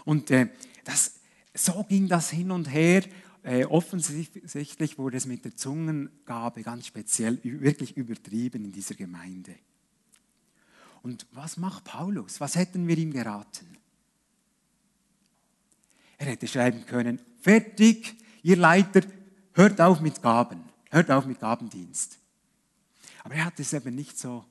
Und 0.06 0.32
äh, 0.32 0.48
das, 0.84 1.16
so 1.54 1.84
ging 1.84 2.08
das 2.08 2.30
hin 2.30 2.52
und 2.52 2.72
her. 2.72 3.04
Äh, 3.44 3.66
offensichtlich 3.66 4.98
wurde 4.98 5.18
es 5.18 5.26
mit 5.26 5.46
der 5.46 5.56
Zungengabe 5.56 6.64
ganz 6.64 6.88
speziell 6.88 7.40
wirklich 7.44 7.96
übertrieben 7.96 8.66
in 8.66 8.72
dieser 8.72 8.96
Gemeinde. 8.96 9.56
Und 11.04 11.26
was 11.32 11.58
macht 11.58 11.84
Paulus? 11.86 12.42
Was 12.42 12.56
hätten 12.56 12.88
wir 12.88 12.98
ihm 12.98 13.14
geraten? 13.14 13.78
Er 16.18 16.28
hätte 16.28 16.48
schreiben 16.48 16.86
können, 16.86 17.20
fertig, 17.42 18.16
ihr 18.42 18.58
Leiter, 18.58 19.02
hört 19.54 19.80
auf 19.80 20.02
mit 20.02 20.22
Gaben, 20.22 20.64
hört 20.90 21.12
auf 21.12 21.26
mit 21.26 21.40
Gabendienst. 21.40 22.18
Aber 23.27 23.36
er 23.36 23.43
hat 23.43 23.60
es 23.60 23.74
eben 23.74 23.93
nicht 23.93 24.17
so 24.17 24.46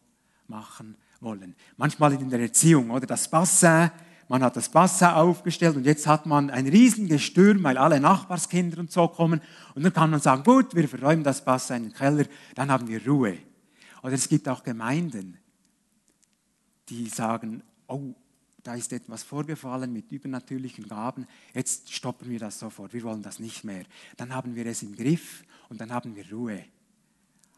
machen 0.49 0.97
wollen. 1.21 1.57
Manchmal 1.79 2.13
in 2.13 2.29
der 2.29 2.41
Erziehung, 2.41 2.91
oder 2.91 3.07
das 3.07 3.27
Bassin, 3.27 3.91
man 4.29 4.43
hat 4.43 4.55
das 4.55 4.69
Bassin 4.69 5.07
aufgestellt 5.07 5.77
und 5.77 5.87
jetzt 5.87 6.07
hat 6.07 6.27
man 6.27 6.51
ein 6.51 6.69
Riesengestürm, 6.69 7.63
weil 7.63 7.79
alle 7.79 7.99
Nachbarskinder 8.01 8.79
und 8.79 8.93
so 8.93 9.09
kommen. 9.09 9.41
Und 9.75 9.83
dann 9.83 9.95
kann 9.95 10.11
man 10.11 10.21
sagen, 10.21 10.43
gut, 10.43 10.75
wir 10.75 10.87
verräumen 10.91 11.25
das 11.25 11.43
Bassin 11.43 11.77
in 11.77 11.83
den 11.85 11.95
Keller, 11.95 12.27
dann 12.55 12.71
haben 12.71 12.87
wir 12.87 13.03
Ruhe. 13.07 13.39
Oder 14.03 14.13
es 14.13 14.29
gibt 14.29 14.47
auch 14.47 14.63
Gemeinden, 14.63 15.39
die 16.91 17.09
sagen, 17.09 17.63
oh, 17.87 18.13
da 18.63 18.75
ist 18.75 18.93
etwas 18.93 19.23
vorgefallen 19.23 19.91
mit 19.91 20.13
übernatürlichen 20.13 20.87
Gaben, 20.87 21.27
jetzt 21.55 21.91
stoppen 21.95 22.29
wir 22.29 22.41
das 22.41 22.59
sofort, 22.59 22.93
wir 22.93 23.05
wollen 23.05 23.23
das 23.23 23.39
nicht 23.39 23.65
mehr. 23.65 23.85
Dann 24.19 24.35
haben 24.35 24.55
wir 24.55 24.67
es 24.67 24.83
im 24.83 24.95
Griff 24.95 25.45
und 25.71 25.81
dann 25.81 25.91
haben 25.91 26.15
wir 26.15 26.31
Ruhe. 26.31 26.63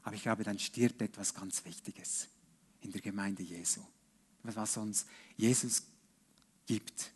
Aber 0.02 0.14
ich 0.14 0.22
glaube, 0.22 0.44
dann 0.44 0.58
stirbt 0.58 1.02
etwas 1.02 1.34
ganz 1.34 1.64
Wichtiges 1.64 2.28
in 2.80 2.92
der 2.92 3.00
Gemeinde 3.00 3.42
Jesu, 3.42 3.80
was 4.42 4.76
uns 4.76 5.06
Jesus 5.36 5.82
gibt. 6.66 7.12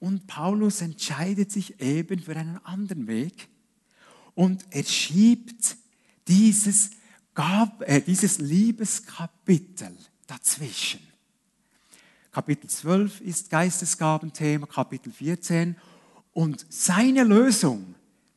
Und 0.00 0.26
Paulus 0.26 0.80
entscheidet 0.80 1.50
sich 1.50 1.80
eben 1.80 2.20
für 2.20 2.36
einen 2.36 2.58
anderen 2.64 3.06
Weg 3.06 3.48
und 4.34 4.64
er 4.70 4.84
schiebt 4.84 5.76
dieses, 6.26 6.90
Gab, 7.34 7.82
äh, 7.82 8.00
dieses 8.00 8.38
Liebeskapitel 8.38 9.96
dazwischen. 10.26 11.00
Kapitel 12.30 12.68
12 12.68 13.20
ist 13.20 13.50
Geistesgabenthema, 13.50 14.66
Kapitel 14.66 15.12
14. 15.12 15.76
Und 16.32 16.64
seine 16.68 17.24
Lösung, 17.24 17.93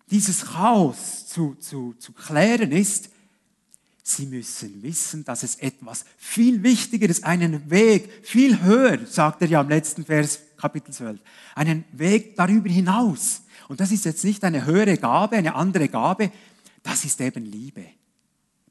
dieses 0.10 0.46
Chaos 0.46 1.28
zu, 1.28 1.56
zu, 1.56 1.94
zu 2.00 2.14
klären, 2.14 2.72
ist, 2.72 3.10
sie 4.04 4.26
müssen 4.26 4.82
wissen, 4.82 5.26
dass 5.26 5.44
es 5.44 5.56
etwas 5.56 6.06
viel 6.18 6.64
Wichtigeres, 6.64 7.24
einen 7.24 7.70
Weg 7.70 8.10
viel 8.24 8.62
höher, 8.62 9.06
sagt 9.06 9.42
er 9.42 9.50
ja 9.50 9.62
im 9.62 9.70
letzten 9.70 10.06
Vers, 10.06 10.40
Kapitel 10.56 10.94
12, 10.94 11.20
einen 11.56 11.84
Weg 11.92 12.36
darüber 12.36 12.70
hinaus. 12.70 13.42
Und 13.68 13.80
das 13.80 13.92
ist 13.92 14.06
jetzt 14.06 14.24
nicht 14.24 14.44
eine 14.44 14.66
höhere 14.66 14.98
Gabe, 14.98 15.36
eine 15.36 15.56
andere 15.56 15.90
Gabe, 15.90 16.32
das 16.84 17.04
ist 17.04 17.20
eben 17.20 17.46
Liebe. 17.46 17.86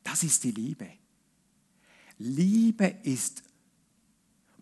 Das 0.02 0.22
ist 0.22 0.42
die 0.44 0.52
Liebe. 0.52 0.88
Liebe 2.18 2.94
ist 3.02 3.42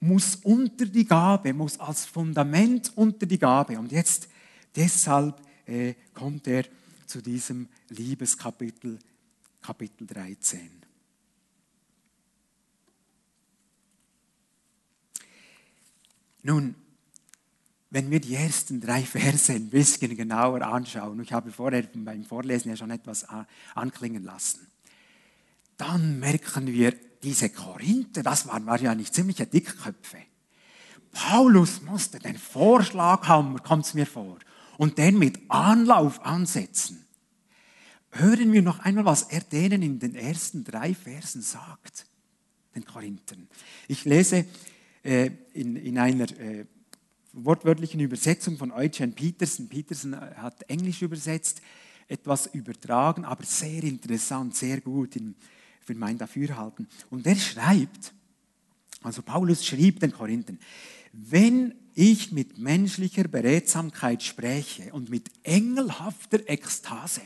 muss 0.05 0.37
unter 0.43 0.85
die 0.87 1.07
Gabe, 1.07 1.55
muss 1.55 1.81
als 1.81 2.05
Fundament 2.05 2.93
unter 2.95 3.27
die 3.27 3.39
Gabe. 3.39 3.79
Und 3.79 3.91
jetzt 3.91 4.29
deshalb 4.77 5.41
äh, 5.67 5.95
kommt 6.13 6.47
er 6.47 6.65
zu 7.07 7.21
diesem 7.23 7.69
Liebeskapitel, 7.89 8.99
Kapitel 9.61 10.07
13. 10.07 10.71
Nun, 16.43 16.75
wenn 17.91 18.11
wir 18.11 18.21
die 18.21 18.35
ersten 18.35 18.81
drei 18.81 19.03
Verse 19.03 19.53
ein 19.53 19.71
bisschen 19.71 20.17
genauer 20.17 20.63
anschauen, 20.63 21.21
ich 21.23 21.33
habe 21.33 21.53
vorher 21.53 21.85
beim 21.95 22.25
Vorlesen 22.25 22.71
ja 22.71 22.77
schon 22.77 22.91
etwas 22.91 23.25
anklingen 23.75 24.25
lassen, 24.25 24.67
dann 25.77 26.19
merken 26.19 26.67
wir, 26.67 26.93
diese 27.23 27.49
Korinther, 27.49 28.23
das 28.23 28.47
waren 28.47 28.67
wahrscheinlich 28.67 29.11
ziemliche 29.13 29.47
Dickköpfe. 29.47 30.19
Paulus 31.13 31.81
musste 31.81 32.19
den 32.19 32.37
Vorschlaghammer, 32.37 33.61
kommt 33.61 33.87
es 33.87 33.95
mir 33.95 34.07
vor, 34.07 34.39
und 34.79 34.99
den 34.99 35.19
mit 35.19 35.39
Anlauf 35.49 36.25
ansetzen. 36.25 37.05
Hören 38.11 38.53
wir 38.53 38.63
noch 38.63 38.79
einmal, 38.81 39.05
was 39.05 39.25
er 39.25 39.41
denen 39.41 39.83
in 39.83 39.99
den 39.99 40.15
ersten 40.15 40.65
drei 40.65 40.95
Versen 40.95 41.43
sagt, 41.43 42.07
den 42.75 42.85
Korinthern. 42.85 43.49
Ich 43.89 44.05
lese 44.05 44.47
äh, 45.03 45.31
in, 45.53 45.77
in 45.77 45.99
einer 45.99 46.31
äh, 46.39 46.67
wortwörtlichen 47.33 48.01
Übersetzung 48.01 48.57
von 48.57 48.71
Eugen 48.71 49.13
Peterson. 49.15 49.69
Peterson 49.69 50.15
hat 50.15 50.63
Englisch 50.69 51.03
übersetzt. 51.03 51.61
etwas 52.09 52.47
übertragen, 52.47 53.25
aber 53.25 53.45
sehr 53.45 53.83
interessant, 53.83 54.55
sehr 54.55 54.81
gut 54.81 55.17
in, 55.17 55.35
für 55.81 55.95
mein 55.95 56.19
Dafürhalten. 56.19 56.89
Und 57.11 57.27
er 57.27 57.37
schreibt, 57.37 58.13
also 59.03 59.23
Paulus 59.23 59.65
schrieb 59.65 60.01
den 60.01 60.13
Korinthern, 60.13 60.59
wenn 61.13 61.75
ich 61.95 62.33
mit 62.33 62.59
menschlicher 62.59 63.25
Beredsamkeit 63.25 64.23
spreche 64.23 64.93
und 64.93 65.11
mit 65.11 65.31
engelhafter 65.43 66.49
Ekstase. 66.49 67.23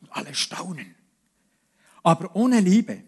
Und 0.00 0.12
alle 0.12 0.34
staunen, 0.34 0.94
aber 2.02 2.34
ohne 2.36 2.60
Liebe 2.60 3.02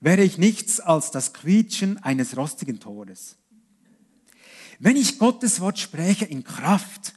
wäre 0.00 0.22
ich 0.22 0.38
nichts 0.38 0.80
als 0.80 1.10
das 1.10 1.32
Quietschen 1.32 1.98
eines 1.98 2.36
rostigen 2.36 2.80
Tores. 2.80 3.36
Wenn 4.78 4.96
ich 4.96 5.18
Gottes 5.18 5.60
Wort 5.60 5.78
spreche 5.78 6.24
in 6.24 6.44
Kraft 6.44 7.14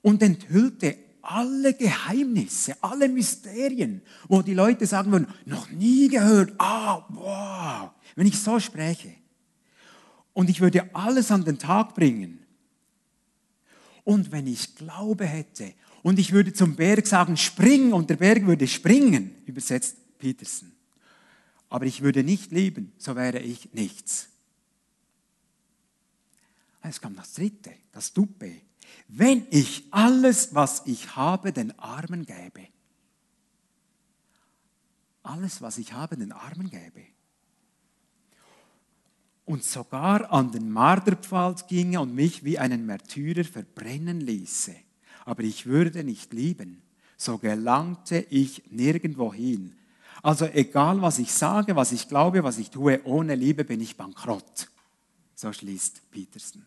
und 0.00 0.22
enthüllte 0.22 0.96
alle 1.20 1.74
Geheimnisse, 1.74 2.74
alle 2.82 3.08
Mysterien, 3.08 4.02
wo 4.28 4.42
die 4.42 4.54
Leute 4.54 4.86
sagen 4.86 5.12
würden, 5.12 5.28
noch 5.44 5.70
nie 5.70 6.08
gehört, 6.08 6.54
ah, 6.58 7.04
wow, 7.10 7.90
wenn 8.16 8.26
ich 8.26 8.40
so 8.40 8.58
spreche 8.58 9.21
und 10.32 10.50
ich 10.50 10.60
würde 10.60 10.94
alles 10.94 11.30
an 11.30 11.44
den 11.44 11.58
Tag 11.58 11.94
bringen 11.94 12.38
und 14.04 14.32
wenn 14.32 14.46
ich 14.46 14.74
Glaube 14.74 15.26
hätte 15.26 15.74
und 16.02 16.18
ich 16.18 16.32
würde 16.32 16.52
zum 16.52 16.76
Berg 16.76 17.06
sagen, 17.06 17.36
spring 17.36 17.92
und 17.92 18.10
der 18.10 18.16
Berg 18.16 18.46
würde 18.46 18.66
springen, 18.66 19.34
übersetzt 19.46 19.96
Peterson, 20.18 20.72
aber 21.68 21.86
ich 21.86 22.02
würde 22.02 22.22
nicht 22.22 22.52
lieben, 22.52 22.92
so 22.98 23.16
wäre 23.16 23.38
ich 23.38 23.72
nichts. 23.72 24.28
Es 26.84 27.00
kam 27.00 27.14
das 27.14 27.34
dritte, 27.34 27.72
das 27.92 28.12
Duppe 28.12 28.52
wenn 29.08 29.46
ich 29.50 29.84
alles, 29.90 30.54
was 30.54 30.82
ich 30.86 31.16
habe, 31.16 31.52
den 31.52 31.78
Armen 31.78 32.24
gäbe. 32.24 32.68
Alles, 35.22 35.62
was 35.62 35.78
ich 35.78 35.92
habe, 35.92 36.16
den 36.16 36.32
Armen 36.32 36.70
gäbe. 36.70 37.04
Und 39.44 39.64
sogar 39.64 40.32
an 40.32 40.52
den 40.52 40.70
Marderpfahl 40.70 41.56
ginge 41.68 42.00
und 42.00 42.14
mich 42.14 42.44
wie 42.44 42.58
einen 42.58 42.86
Märtyrer 42.86 43.44
verbrennen 43.44 44.20
ließe. 44.20 44.74
Aber 45.24 45.42
ich 45.42 45.66
würde 45.66 46.04
nicht 46.04 46.32
lieben, 46.32 46.82
so 47.16 47.38
gelangte 47.38 48.24
ich 48.30 48.62
nirgendwo 48.70 49.32
hin. 49.32 49.76
Also 50.22 50.46
egal, 50.46 51.02
was 51.02 51.18
ich 51.18 51.32
sage, 51.32 51.74
was 51.74 51.92
ich 51.92 52.08
glaube, 52.08 52.44
was 52.44 52.58
ich 52.58 52.70
tue, 52.70 53.00
ohne 53.04 53.34
Liebe 53.34 53.64
bin 53.64 53.80
ich 53.80 53.96
bankrott. 53.96 54.68
So 55.34 55.52
schließt 55.52 56.10
Peterson. 56.10 56.64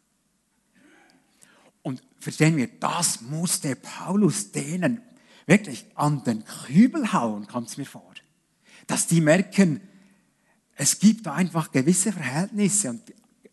Und 1.82 2.01
verstehen 2.20 2.58
wir, 2.58 2.67
das 2.79 3.22
musste 3.22 3.75
Paulus 3.75 4.51
denen 4.51 5.01
wirklich 5.46 5.86
an 5.96 6.24
den 6.24 6.44
Kübel 6.44 7.13
hauen, 7.13 7.48
kommt 7.48 7.70
es 7.70 7.77
mir 7.77 7.86
vor. 7.86 8.13
Dass 8.88 9.08
die 9.08 9.22
merken, 9.22 9.82
es 10.75 11.00
gibt 11.00 11.27
einfach 11.27 11.72
gewisse 11.72 12.12
Verhältnisse 12.12 12.89
und, 12.89 13.01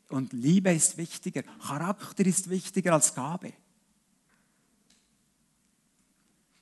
und 0.09 0.33
Liebe 0.33 0.73
ist 0.73 0.97
wichtiger, 0.99 1.43
Charakter 1.43 2.27
ist 2.27 2.51
wichtiger 2.51 2.93
als 2.95 3.15
Gabe. 3.15 3.53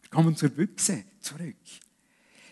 Wir 0.02 0.10
kommen 0.10 0.36
zur 0.36 0.50
Büchse 0.50 1.04
zurück. 1.20 1.56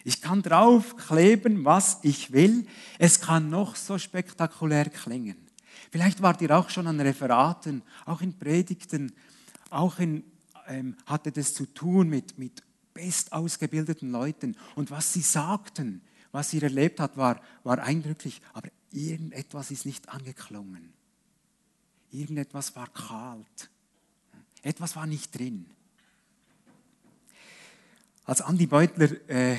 Ich 0.04 0.22
kann 0.22 0.42
draufkleben, 0.42 1.66
was 1.66 1.98
ich 2.02 2.32
will. 2.32 2.66
Es 2.98 3.20
kann 3.20 3.50
noch 3.50 3.76
so 3.76 3.98
spektakulär 3.98 4.88
klingen. 4.88 5.36
Vielleicht 5.90 6.22
wart 6.22 6.40
ihr 6.40 6.56
auch 6.56 6.70
schon 6.70 6.86
an 6.86 7.00
Referaten, 7.00 7.82
auch 8.06 8.22
in 8.22 8.38
Predigten, 8.38 9.12
auch 9.68 9.98
in, 9.98 10.24
ähm, 10.66 10.96
hatte 11.04 11.30
das 11.30 11.52
zu 11.52 11.66
tun 11.66 12.08
mit, 12.08 12.38
mit 12.38 12.62
bestausgebildeten 12.94 14.10
Leuten. 14.10 14.56
Und 14.76 14.90
was 14.90 15.12
sie 15.12 15.20
sagten, 15.20 16.00
was 16.32 16.52
ihr 16.52 16.62
erlebt 16.62 17.00
habt, 17.00 17.16
war, 17.16 17.40
war 17.64 17.78
eindrücklich, 17.78 18.40
aber 18.52 18.68
irgendetwas 18.92 19.70
ist 19.70 19.86
nicht 19.86 20.08
angeklungen. 20.08 20.92
Irgendetwas 22.10 22.74
war 22.76 22.88
kalt. 22.88 23.70
Etwas 24.62 24.96
war 24.96 25.06
nicht 25.06 25.36
drin. 25.38 25.66
Als 28.24 28.42
Andi 28.42 28.66
Beutler, 28.66 29.28
äh, 29.28 29.58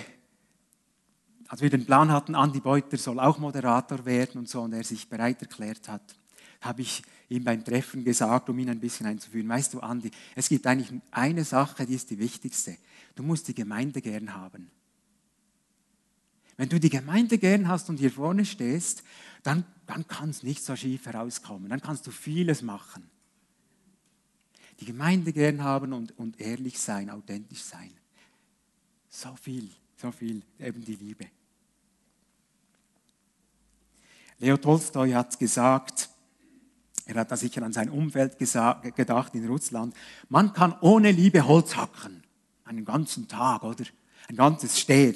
als 1.47 1.61
wir 1.61 1.69
den 1.69 1.85
Plan 1.85 2.11
hatten, 2.11 2.35
Andi 2.35 2.59
Beutler 2.59 2.97
soll 2.97 3.19
auch 3.19 3.39
Moderator 3.39 4.05
werden 4.05 4.39
und 4.39 4.49
so, 4.49 4.61
und 4.61 4.73
er 4.73 4.83
sich 4.83 5.09
bereit 5.09 5.41
erklärt 5.41 5.87
hat, 5.87 6.15
habe 6.61 6.81
ich 6.81 7.01
ihm 7.29 7.43
beim 7.43 7.63
Treffen 7.63 8.03
gesagt, 8.03 8.49
um 8.49 8.59
ihn 8.59 8.69
ein 8.69 8.79
bisschen 8.79 9.05
einzuführen. 9.05 9.47
Weißt 9.47 9.73
du, 9.73 9.79
Andi, 9.79 10.11
es 10.35 10.49
gibt 10.49 10.67
eigentlich 10.67 11.01
eine 11.11 11.43
Sache, 11.45 11.85
die 11.85 11.95
ist 11.95 12.09
die 12.09 12.19
wichtigste. 12.19 12.77
Du 13.15 13.23
musst 13.23 13.47
die 13.47 13.55
Gemeinde 13.55 14.01
gern 14.01 14.33
haben. 14.33 14.69
Wenn 16.59 16.67
du 16.67 16.77
die 16.77 16.89
Gemeinde 16.89 17.37
gern 17.37 17.69
hast 17.69 17.87
und 17.87 18.01
hier 18.01 18.11
vorne 18.11 18.43
stehst, 18.43 19.03
dann, 19.43 19.63
dann 19.87 20.05
kann 20.09 20.29
es 20.29 20.43
nicht 20.43 20.61
so 20.61 20.75
schief 20.75 21.05
herauskommen. 21.05 21.69
Dann 21.69 21.79
kannst 21.79 22.05
du 22.05 22.11
vieles 22.11 22.61
machen. 22.63 23.09
Die 24.81 24.85
Gemeinde 24.85 25.31
gern 25.31 25.63
haben 25.63 25.93
und, 25.93 26.19
und 26.19 26.41
ehrlich 26.41 26.77
sein, 26.77 27.09
authentisch 27.09 27.61
sein. 27.61 27.93
So 29.07 29.33
viel, 29.41 29.69
so 29.95 30.11
viel, 30.11 30.41
eben 30.59 30.83
die 30.83 30.95
Liebe. 30.95 31.27
Leo 34.39 34.57
Tolstoi 34.57 35.11
hat 35.11 35.39
gesagt, 35.39 36.09
er 37.05 37.21
hat 37.21 37.31
da 37.31 37.37
sicher 37.37 37.63
an 37.63 37.71
sein 37.71 37.89
Umfeld 37.89 38.37
gedacht 38.37 39.33
in 39.33 39.47
Russland. 39.47 39.95
Man 40.27 40.51
kann 40.51 40.75
ohne 40.81 41.13
Liebe 41.13 41.47
Holz 41.47 41.77
hacken. 41.77 42.21
Einen 42.65 42.83
ganzen 42.83 43.29
Tag, 43.29 43.63
oder? 43.63 43.85
Ein 44.27 44.35
ganzes 44.35 44.77
Steher. 44.77 45.13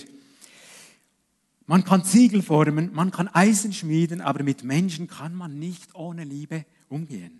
Man 1.65 1.85
kann 1.85 2.03
Ziegel 2.03 2.41
formen, 2.41 2.93
man 2.93 3.11
kann 3.11 3.29
Eisen 3.29 3.71
schmieden, 3.71 4.19
aber 4.19 4.43
mit 4.43 4.63
Menschen 4.63 5.07
kann 5.07 5.33
man 5.33 5.59
nicht 5.59 5.95
ohne 5.95 6.23
Liebe 6.23 6.65
umgehen. 6.89 7.39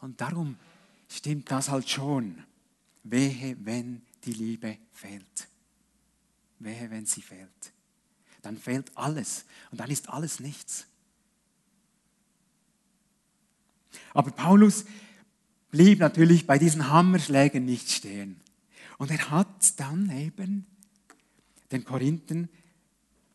Und 0.00 0.20
darum 0.20 0.56
stimmt 1.08 1.50
das 1.50 1.70
halt 1.70 1.88
schon. 1.88 2.42
Wehe, 3.04 3.56
wenn 3.60 4.02
die 4.24 4.32
Liebe 4.32 4.78
fehlt. 4.92 5.48
Wehe, 6.58 6.90
wenn 6.90 7.06
sie 7.06 7.22
fehlt. 7.22 7.72
Dann 8.42 8.58
fehlt 8.58 8.90
alles 8.96 9.44
und 9.70 9.80
dann 9.80 9.90
ist 9.90 10.10
alles 10.10 10.40
nichts. 10.40 10.86
Aber 14.12 14.30
Paulus 14.30 14.84
blieb 15.70 16.00
natürlich 16.00 16.46
bei 16.46 16.58
diesen 16.58 16.88
Hammerschlägen 16.88 17.64
nicht 17.64 17.90
stehen. 17.90 18.40
Und 18.98 19.10
er 19.10 19.30
hat 19.30 19.78
dann 19.80 20.10
eben 20.10 20.66
den 21.72 21.84
Korinthen 21.84 22.48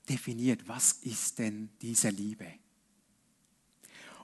definiert, 0.09 0.67
was 0.67 0.93
ist 1.03 1.39
denn 1.39 1.69
diese 1.81 2.09
Liebe? 2.09 2.47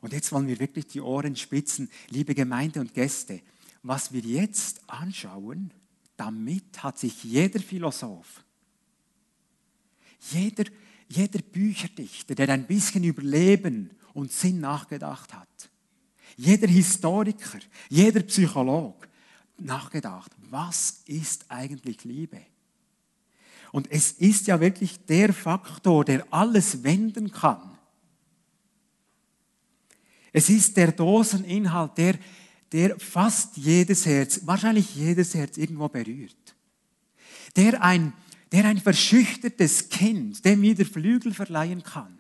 Und 0.01 0.13
jetzt 0.13 0.31
wollen 0.31 0.47
wir 0.47 0.59
wirklich 0.59 0.87
die 0.87 1.01
Ohren 1.01 1.35
spitzen, 1.35 1.89
liebe 2.09 2.35
Gemeinde 2.35 2.79
und 2.79 2.93
Gäste. 2.93 3.41
Was 3.81 4.11
wir 4.11 4.21
jetzt 4.21 4.81
anschauen, 4.89 5.71
damit 6.17 6.83
hat 6.83 6.97
sich 6.97 7.23
jeder 7.23 7.59
Philosoph, 7.59 8.43
jeder, 10.31 10.65
jeder 11.07 11.39
Bücherdichter, 11.39 12.35
der 12.35 12.49
ein 12.49 12.67
bisschen 12.67 13.03
über 13.03 13.21
Leben 13.21 13.91
und 14.13 14.31
Sinn 14.31 14.59
nachgedacht 14.59 15.33
hat, 15.33 15.69
jeder 16.37 16.67
Historiker, 16.67 17.59
jeder 17.89 18.21
Psychologe 18.21 19.07
nachgedacht, 19.57 20.31
was 20.49 21.03
ist 21.05 21.45
eigentlich 21.49 22.03
Liebe? 22.03 22.41
Und 23.75 23.91
es 23.91 24.13
ist 24.13 24.47
ja 24.47 24.61
wirklich 24.61 25.05
der 25.05 25.33
Faktor, 25.33 26.05
der 26.05 26.25
alles 26.31 26.85
wenden 26.85 27.29
kann. 27.29 27.77
Es 30.31 30.49
ist 30.49 30.77
der 30.77 30.93
Doseninhalt, 30.93 31.97
der, 31.97 32.15
der 32.71 32.97
fast 32.97 33.57
jedes 33.57 34.05
Herz, 34.05 34.39
wahrscheinlich 34.45 34.95
jedes 34.95 35.33
Herz 35.33 35.57
irgendwo 35.57 35.89
berührt. 35.89 36.55
Der 37.57 37.83
ein, 37.83 38.13
der 38.53 38.63
ein 38.63 38.77
verschüchtertes 38.77 39.89
Kind, 39.89 40.45
dem 40.45 40.61
wieder 40.61 40.85
Flügel 40.85 41.33
verleihen 41.33 41.83
kann 41.83 42.17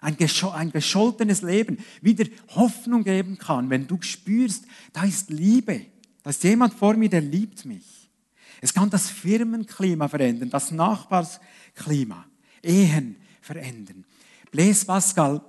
ein, 0.00 0.16
ein 0.54 0.72
gescholtenes 0.72 1.42
Leben 1.42 1.78
wieder 2.02 2.26
Hoffnung 2.48 3.04
geben 3.04 3.38
kann, 3.38 3.70
wenn 3.70 3.86
du 3.86 4.02
spürst, 4.02 4.64
da 4.92 5.04
ist 5.04 5.30
Liebe, 5.30 5.86
da 6.24 6.30
ist 6.30 6.42
jemand 6.42 6.74
vor 6.74 6.94
mir, 6.94 7.08
der 7.08 7.20
liebt 7.20 7.64
mich. 7.64 7.95
Es 8.60 8.72
kann 8.72 8.90
das 8.90 9.10
Firmenklima 9.10 10.08
verändern, 10.08 10.50
das 10.50 10.70
Nachbarsklima, 10.70 12.26
Ehen 12.62 13.16
verändern. 13.40 14.04
Blaise 14.50 14.86
Pascal 14.86 15.40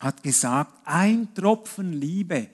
hat 0.00 0.22
gesagt, 0.22 0.80
ein 0.84 1.32
Tropfen 1.34 1.92
Liebe 1.92 2.50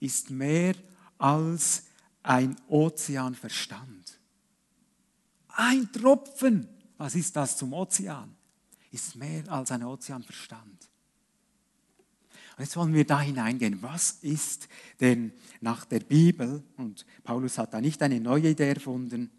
ist 0.00 0.30
mehr 0.30 0.74
als 1.18 1.84
ein 2.22 2.56
Ozean 2.68 3.34
Verstand. 3.34 4.18
Ein 5.48 5.90
Tropfen, 5.92 6.68
was 6.96 7.14
ist 7.14 7.34
das 7.36 7.56
zum 7.56 7.72
Ozean? 7.72 8.34
ist 8.94 9.16
mehr 9.16 9.42
als 9.50 9.72
ein 9.72 9.82
Ozeanverstand. 9.82 10.83
Und 12.56 12.64
jetzt 12.64 12.76
wollen 12.76 12.94
wir 12.94 13.04
da 13.04 13.20
hineingehen. 13.20 13.82
Was 13.82 14.18
ist 14.22 14.68
denn 15.00 15.32
nach 15.60 15.84
der 15.84 16.00
Bibel, 16.00 16.62
und 16.76 17.04
Paulus 17.24 17.58
hat 17.58 17.74
da 17.74 17.80
nicht 17.80 18.02
eine 18.02 18.20
neue 18.20 18.50
Idee 18.50 18.70
erfunden, 18.70 19.30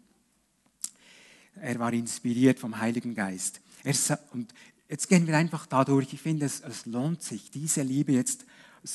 er 1.54 1.78
war 1.78 1.92
inspiriert 1.92 2.58
vom 2.58 2.78
Heiligen 2.78 3.14
Geist. 3.14 3.60
Er, 3.82 3.94
und 4.32 4.52
jetzt 4.88 5.08
gehen 5.08 5.26
wir 5.26 5.36
einfach 5.36 5.66
dadurch. 5.66 6.12
Ich 6.12 6.20
finde, 6.20 6.46
es, 6.46 6.60
es 6.60 6.84
lohnt 6.84 7.22
sich, 7.22 7.50
diese 7.50 7.82
Liebe 7.82 8.12
jetzt 8.12 8.44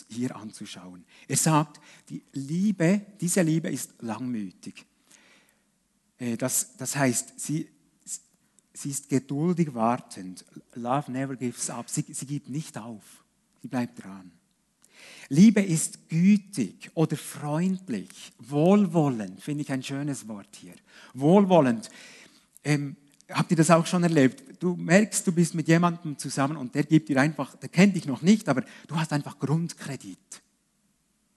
hier 0.10 0.36
anzuschauen. 0.36 1.04
Er 1.28 1.38
sagt, 1.38 1.82
die 2.10 2.24
Liebe, 2.34 3.02
diese 3.20 3.42
Liebe 3.42 3.70
ist 3.70 3.94
langmütig. 4.00 4.86
Äh, 6.20 6.38
das, 6.38 6.78
das 6.78 6.96
heißt, 6.96 7.40
sie, 7.40 7.68
sie 8.74 8.90
ist 8.92 9.10
geduldig 9.10 9.74
wartend. 9.74 10.46
Love 10.76 11.12
never 11.12 11.36
gives 11.36 11.70
up. 11.70 11.90
Sie, 11.90 12.06
sie 12.10 12.26
gibt 12.26 12.48
nicht 12.48 12.78
auf. 12.78 13.21
Sie 13.62 13.68
bleibt 13.68 14.04
dran. 14.04 14.32
Liebe 15.30 15.62
ist 15.62 16.10
gütig 16.10 16.92
oder 16.94 17.16
freundlich, 17.16 18.34
wohlwollend, 18.40 19.42
finde 19.42 19.64
ich 19.64 19.72
ein 19.72 19.82
schönes 19.82 20.28
Wort 20.28 20.50
hier. 20.60 20.74
Wohlwollend. 21.14 21.90
Ähm, 22.64 22.98
habt 23.30 23.50
ihr 23.52 23.58
das 23.58 23.72
auch 23.72 23.86
schon 23.86 24.04
erlebt? 24.04 24.62
Du 24.62 24.76
merkst, 24.76 25.26
du 25.26 25.32
bist 25.32 25.56
mit 25.56 25.68
jemandem 25.68 26.18
zusammen 26.18 26.58
und 26.58 26.76
der 26.76 26.84
gibt 26.84 27.08
dir 27.08 27.22
einfach, 27.22 27.56
der 27.56 27.70
kennt 27.70 27.96
dich 27.96 28.06
noch 28.06 28.22
nicht, 28.22 28.50
aber 28.50 28.64
du 28.88 28.96
hast 28.96 29.14
einfach 29.14 29.40
Grundkredit. 29.40 30.42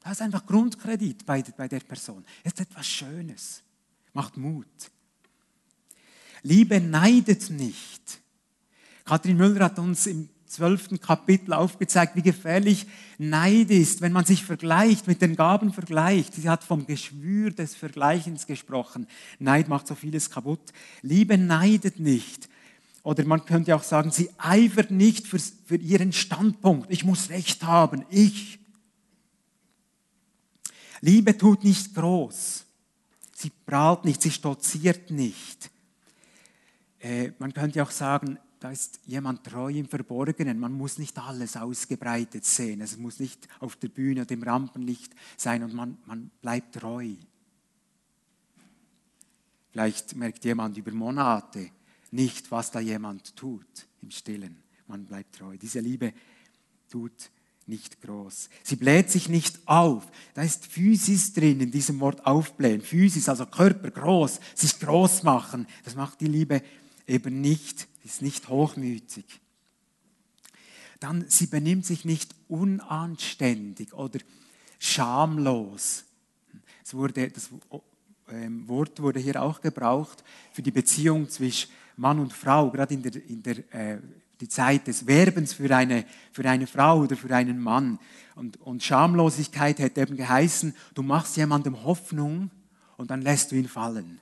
Du 0.01 0.07
hast 0.07 0.21
einfach 0.21 0.45
Grundkredit 0.45 1.25
bei, 1.25 1.43
bei 1.57 1.69
der 1.69 1.81
Person. 1.81 2.25
Ist 2.43 2.61
etwas 2.61 2.87
Schönes. 2.87 3.63
Macht 4.13 4.37
Mut. 4.37 4.67
Liebe 6.43 6.81
neidet 6.81 7.49
nicht. 7.51 8.21
Kathrin 9.05 9.37
Müller 9.37 9.67
hat 9.67 9.79
uns 9.79 10.07
im 10.07 10.29
zwölften 10.55 11.01
Kapitel 11.01 11.53
aufgezeigt, 11.53 12.17
wie 12.17 12.23
gefährlich 12.23 12.87
Neid 13.19 13.71
ist, 13.71 14.01
wenn 14.01 14.13
man 14.13 14.25
sich 14.25 14.45
vergleicht, 14.45 15.07
mit 15.07 15.21
den 15.21 15.37
Gaben 15.37 15.73
vergleicht. 15.73 16.35
Sie 16.35 16.49
hat 16.49 16.65
vom 16.65 16.87
Geschwür 16.87 17.51
des 17.51 17.75
Vergleichens 17.75 18.47
gesprochen. 18.47 19.07
Neid 19.39 19.69
macht 19.69 19.87
so 19.87 19.95
vieles 19.95 20.31
kaputt. 20.31 20.73
Liebe 21.03 21.37
neidet 21.37 21.99
nicht. 21.99 22.49
Oder 23.03 23.25
man 23.25 23.45
könnte 23.45 23.75
auch 23.75 23.83
sagen, 23.83 24.11
sie 24.11 24.31
eifert 24.39 24.91
nicht 24.91 25.27
für, 25.27 25.39
für 25.39 25.77
ihren 25.77 26.13
Standpunkt. 26.13 26.91
Ich 26.91 27.05
muss 27.05 27.31
Recht 27.31 27.65
haben. 27.65 28.05
Ich. 28.09 28.59
Liebe 31.01 31.37
tut 31.37 31.65
nicht 31.65 31.95
groß. 31.95 32.65
Sie 33.35 33.51
prahlt 33.67 34.05
nicht, 34.05 34.23
sie 34.23 34.31
stolziert 34.31 35.11
nicht. 35.11 35.71
Äh, 37.01 37.33
man 37.39 37.53
könnte 37.53 37.83
auch 37.83 37.91
sagen, 37.91 38.39
da 38.65 38.71
ist 38.71 38.99
jemand 39.05 39.45
treu 39.45 39.71
im 39.71 39.87
Verborgenen. 39.87 40.59
Man 40.59 40.73
muss 40.73 40.97
nicht 40.97 41.19
alles 41.19 41.55
ausgebreitet 41.55 42.47
sehen. 42.47 42.81
Es 42.81 42.97
muss 42.97 43.21
nicht 43.21 43.47
auf 43.61 43.77
der 43.77 43.89
Bühne 43.89 44.23
oder 44.23 44.33
im 44.33 44.43
Rampenlicht 44.43 45.13
sein 45.37 45.63
und 45.63 45.75
man, 45.75 45.99
man 46.07 46.31
bleibt 46.41 46.77
treu. 46.77 47.11
Vielleicht 49.71 50.17
merkt 50.17 50.47
jemand 50.47 50.79
über 50.79 50.93
Monate 50.93 51.73
nicht, 52.11 52.51
was 52.51 52.71
da 52.71 52.81
jemand 52.81 53.37
tut 53.37 53.67
im 54.01 54.11
Stillen. 54.11 54.63
Man 54.87 55.05
bleibt 55.05 55.35
treu. 55.35 55.59
Diese 55.59 55.81
Liebe 55.81 56.15
tut 56.89 57.31
nicht 57.67 58.01
groß. 58.01 58.49
Sie 58.63 58.77
bläht 58.77 59.11
sich 59.11 59.29
nicht 59.29 59.59
auf. 59.69 60.11
Da 60.33 60.41
ist 60.41 60.65
Physis 60.65 61.35
drin 61.35 61.61
in 61.61 61.71
diesem 61.71 62.01
Wort 62.01 62.25
aufblähen. 62.25 62.81
Physis, 62.81 63.29
also 63.29 63.45
Körper 63.45 63.91
groß, 63.91 64.41
sich 64.55 64.81
groß 64.81 65.23
machen. 65.23 65.67
Das 65.85 65.97
macht 65.97 66.23
die 66.23 66.29
Liebe 66.29 66.63
eben 67.07 67.41
nicht 67.41 67.87
ist 68.05 68.23
nicht 68.23 68.49
hochmütig. 68.49 69.25
Dann, 71.01 71.25
sie 71.29 71.47
benimmt 71.47 71.87
sich 71.87 72.05
nicht 72.05 72.35
unanständig 72.49 73.93
oder 73.95 74.21
schamlos. 74.79 76.05
Das, 76.83 76.95
wurde, 76.95 77.31
das 77.31 77.51
ähm, 78.29 78.69
Wort 78.69 79.01
wurde 79.01 79.21
hier 79.21 79.43
auch 79.43 79.61
gebraucht 79.61 80.23
für 80.53 80.63
die 80.63 80.71
Beziehung 80.71 81.29
zwischen 81.29 81.71
Mann 81.97 82.19
und 82.19 82.33
Frau, 82.33 82.71
gerade 82.71 82.95
in 82.95 83.03
der, 83.03 83.29
in 83.29 83.43
der 83.43 83.75
äh, 83.75 83.99
die 84.41 84.49
Zeit 84.49 84.87
des 84.87 85.07
Werbens 85.07 85.55
für 85.55 85.75
eine, 85.75 86.05
für 86.33 86.45
eine 86.49 86.67
Frau 86.67 87.01
oder 87.01 87.17
für 87.17 87.35
einen 87.35 87.61
Mann. 87.61 87.99
Und, 88.35 88.61
und 88.61 88.83
Schamlosigkeit 88.83 89.79
hätte 89.79 90.01
eben 90.01 90.17
geheißen, 90.17 90.75
du 90.95 91.03
machst 91.03 91.37
jemandem 91.37 91.85
Hoffnung 91.85 92.51
und 92.97 93.11
dann 93.11 93.23
lässt 93.23 93.53
du 93.53 93.57
ihn 93.57 93.69
fallen. 93.69 94.21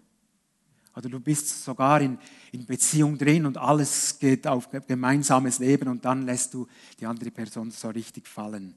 Oder 0.94 1.08
du 1.08 1.20
bist 1.20 1.64
sogar 1.64 2.00
in, 2.00 2.18
in 2.52 2.66
Beziehung 2.66 3.16
drin 3.16 3.46
und 3.46 3.56
alles 3.56 4.18
geht 4.18 4.46
auf 4.46 4.68
gemeinsames 4.86 5.58
Leben 5.58 5.88
und 5.88 6.04
dann 6.04 6.26
lässt 6.26 6.52
du 6.52 6.66
die 7.00 7.06
andere 7.06 7.30
Person 7.30 7.70
so 7.70 7.88
richtig 7.88 8.28
fallen. 8.28 8.74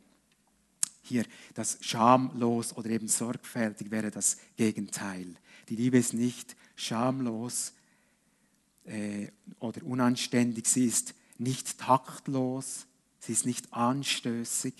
Hier, 1.02 1.26
das 1.54 1.78
schamlos 1.82 2.76
oder 2.76 2.90
eben 2.90 3.08
sorgfältig 3.08 3.92
wäre 3.92 4.12
das 4.12 4.38
Gegenteil. 4.56 5.36
Die 5.70 5.76
Liebe 5.76 5.98
ist 5.98 6.14
nicht 6.14 6.56
schamlos 6.76 7.74
äh, 8.86 9.28
oder 9.60 9.84
unanständig, 9.84 10.68
sie 10.68 10.86
ist 10.86 11.14
nicht 11.38 11.80
taktlos, 11.80 12.88
sie 13.20 13.34
ist 13.34 13.46
nicht 13.46 13.74
anstößig, 13.74 14.74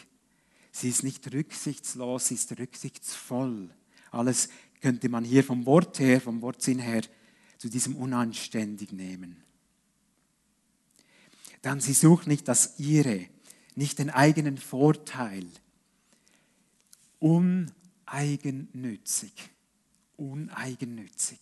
sie 0.72 0.90
ist 0.90 1.04
nicht 1.04 1.32
rücksichtslos, 1.34 2.28
sie 2.28 2.36
ist 2.36 2.58
rücksichtsvoll. 2.58 3.70
Alles 4.12 4.50
könnte 4.82 5.10
man 5.10 5.26
hier 5.26 5.44
vom 5.44 5.66
Wort 5.66 6.00
her, 6.00 6.22
vom 6.22 6.42
Wortsinn 6.42 6.80
her 6.80 7.02
zu 7.66 7.72
diesem 7.72 7.96
unanständig 7.96 8.92
nehmen. 8.92 9.44
Dann 11.64 11.82
sie 11.82 11.94
sucht 11.94 12.28
nicht 12.28 12.48
das 12.48 12.78
ihre, 12.78 13.28
nicht 13.74 13.98
den 13.98 14.12
eigenen 14.12 14.60
Vorteil. 14.60 15.48
Uneigennützig. 17.18 19.34
Uneigennützig. 20.16 21.40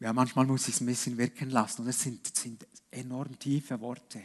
Ja, 0.00 0.12
manchmal 0.12 0.44
muss 0.44 0.68
ich 0.68 0.74
es 0.74 0.82
ein 0.82 0.86
bisschen 0.86 1.16
wirken 1.16 1.48
lassen 1.48 1.80
und 1.80 1.88
es 1.88 2.02
sind, 2.02 2.36
sind 2.36 2.66
enorm 2.90 3.38
tiefe 3.38 3.80
Worte. 3.80 4.20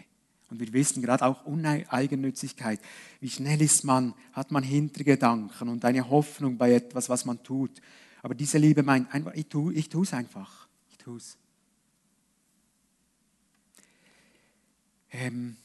Und 0.52 0.60
wir 0.60 0.72
wissen 0.74 1.02
gerade 1.02 1.26
auch 1.26 1.46
Uneigennützigkeit. 1.46 2.82
Wie 3.22 3.30
schnell 3.30 3.62
ist 3.62 3.86
man, 3.86 4.14
hat 4.34 4.52
man 4.52 4.64
Hintergedanken 4.64 5.70
und 5.70 5.86
eine 5.86 6.10
Hoffnung 6.10 6.58
bei 6.58 6.74
etwas, 6.74 7.08
was 7.08 7.24
man 7.24 7.42
tut. 7.42 7.82
Aber 8.22 8.36
diese 8.36 8.58
Liebe 8.58 8.84
meint 8.84 9.14
einfach, 9.14 9.34
ich 9.34 9.48
tue 9.48 9.74
ich 9.74 9.94
es 9.94 10.14
einfach. 10.14 10.68
Ich 10.90 10.98
tue 10.98 11.18
es. 11.18 11.38
Ähm, 15.12 15.56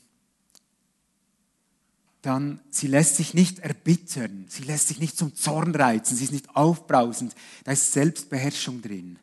dann, 2.22 2.60
sie 2.70 2.86
lässt 2.88 3.16
sich 3.16 3.34
nicht 3.34 3.60
erbittern, 3.60 4.46
sie 4.48 4.64
lässt 4.64 4.88
sich 4.88 4.98
nicht 4.98 5.16
zum 5.16 5.34
Zorn 5.34 5.74
reizen, 5.74 6.16
sie 6.16 6.24
ist 6.24 6.32
nicht 6.32 6.56
aufbrausend, 6.56 7.36
da 7.62 7.72
ist 7.72 7.92
Selbstbeherrschung 7.92 8.82
drin. 8.82 9.18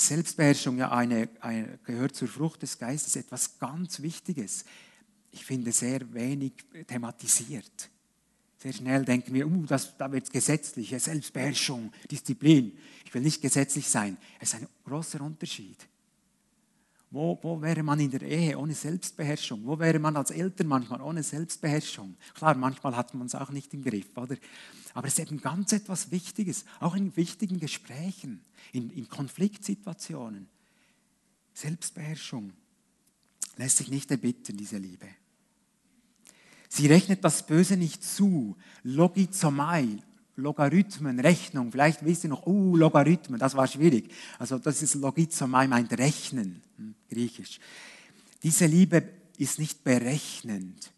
Selbstbeherrschung 0.00 0.78
ja 0.78 0.92
eine, 0.92 1.28
eine, 1.40 1.78
gehört 1.84 2.14
zur 2.14 2.28
Frucht 2.28 2.62
des 2.62 2.78
Geistes, 2.78 3.16
etwas 3.16 3.58
ganz 3.58 4.00
Wichtiges. 4.00 4.64
Ich 5.32 5.44
finde 5.44 5.72
sehr 5.72 6.12
wenig 6.14 6.52
thematisiert. 6.86 7.90
Sehr 8.58 8.72
schnell 8.72 9.04
denken 9.04 9.34
wir, 9.34 9.46
uh, 9.46 9.66
das, 9.66 9.96
da 9.96 10.10
wird 10.10 10.24
es 10.24 10.30
gesetzlich, 10.30 10.90
Selbstbeherrschung, 10.96 11.92
Disziplin. 12.10 12.76
Ich 13.04 13.14
will 13.14 13.22
nicht 13.22 13.40
gesetzlich 13.40 13.88
sein. 13.88 14.16
Es 14.40 14.52
ist 14.52 14.60
ein 14.60 14.68
großer 14.84 15.20
Unterschied. 15.20 15.87
Wo, 17.10 17.38
wo 17.42 17.60
wäre 17.62 17.82
man 17.82 18.00
in 18.00 18.10
der 18.10 18.22
Ehe 18.22 18.58
ohne 18.58 18.74
Selbstbeherrschung? 18.74 19.64
Wo 19.64 19.78
wäre 19.78 19.98
man 19.98 20.16
als 20.16 20.30
Eltern 20.30 20.66
manchmal 20.66 21.00
ohne 21.00 21.22
Selbstbeherrschung? 21.22 22.16
Klar, 22.34 22.54
manchmal 22.54 22.94
hat 22.96 23.14
man 23.14 23.26
es 23.26 23.34
auch 23.34 23.50
nicht 23.50 23.72
im 23.72 23.82
Griff, 23.82 24.14
oder? 24.16 24.36
Aber 24.92 25.06
es 25.06 25.18
ist 25.18 25.26
eben 25.26 25.40
ganz 25.40 25.72
etwas 25.72 26.10
Wichtiges, 26.10 26.64
auch 26.80 26.94
in 26.94 27.16
wichtigen 27.16 27.60
Gesprächen, 27.60 28.44
in, 28.72 28.90
in 28.90 29.08
Konfliktsituationen. 29.08 30.48
Selbstbeherrschung 31.54 32.52
lässt 33.56 33.78
sich 33.78 33.90
nicht 33.90 34.10
erbitten, 34.10 34.56
diese 34.56 34.76
Liebe. 34.76 35.08
Sie 36.68 36.86
rechnet 36.86 37.24
das 37.24 37.46
Böse 37.46 37.78
nicht 37.78 38.04
zu. 38.04 38.56
Logizomai, 38.82 40.02
Logarithmen, 40.38 41.18
Rechnung. 41.20 41.72
Vielleicht 41.72 42.04
wisst 42.04 42.24
ihr 42.24 42.30
noch, 42.30 42.46
oh, 42.46 42.76
Logarithmen, 42.76 43.38
das 43.38 43.56
war 43.56 43.66
schwierig. 43.66 44.10
Also 44.38 44.58
das 44.58 44.82
ist 44.82 44.94
Logizomai, 44.94 45.66
meint 45.66 45.92
Rechnen, 45.98 46.62
hm, 46.76 46.94
griechisch. 47.10 47.58
Diese 48.42 48.66
Liebe 48.66 49.02
ist 49.36 49.58
nicht 49.58 49.82
berechnend. 49.82 50.92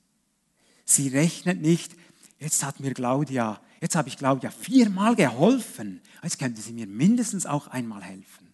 Sie 0.85 1.09
rechnet 1.09 1.61
nicht, 1.61 1.96
jetzt 2.38 2.62
hat 2.64 2.81
mir 2.81 2.92
Claudia, 2.92 3.61
jetzt 3.81 3.96
habe 3.96 4.09
ich 4.09 4.18
Claudia 4.18 4.50
viermal 4.50 5.16
geholfen, 5.16 6.00
jetzt 6.22 6.38
könnte 6.38 6.61
sie 6.61 6.72
mir 6.72 6.87
mindestens 6.87 7.46
auch 7.46 7.68
einmal 7.68 8.03
helfen. 8.03 8.53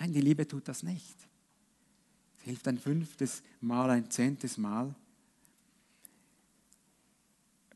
Nein, 0.00 0.12
die 0.12 0.20
Liebe 0.20 0.48
tut 0.48 0.66
das 0.66 0.82
nicht. 0.82 1.16
Sie 2.38 2.46
hilft 2.46 2.66
ein 2.66 2.78
fünftes 2.78 3.42
Mal, 3.60 3.90
ein 3.90 4.10
zehntes 4.10 4.58
Mal. 4.58 4.94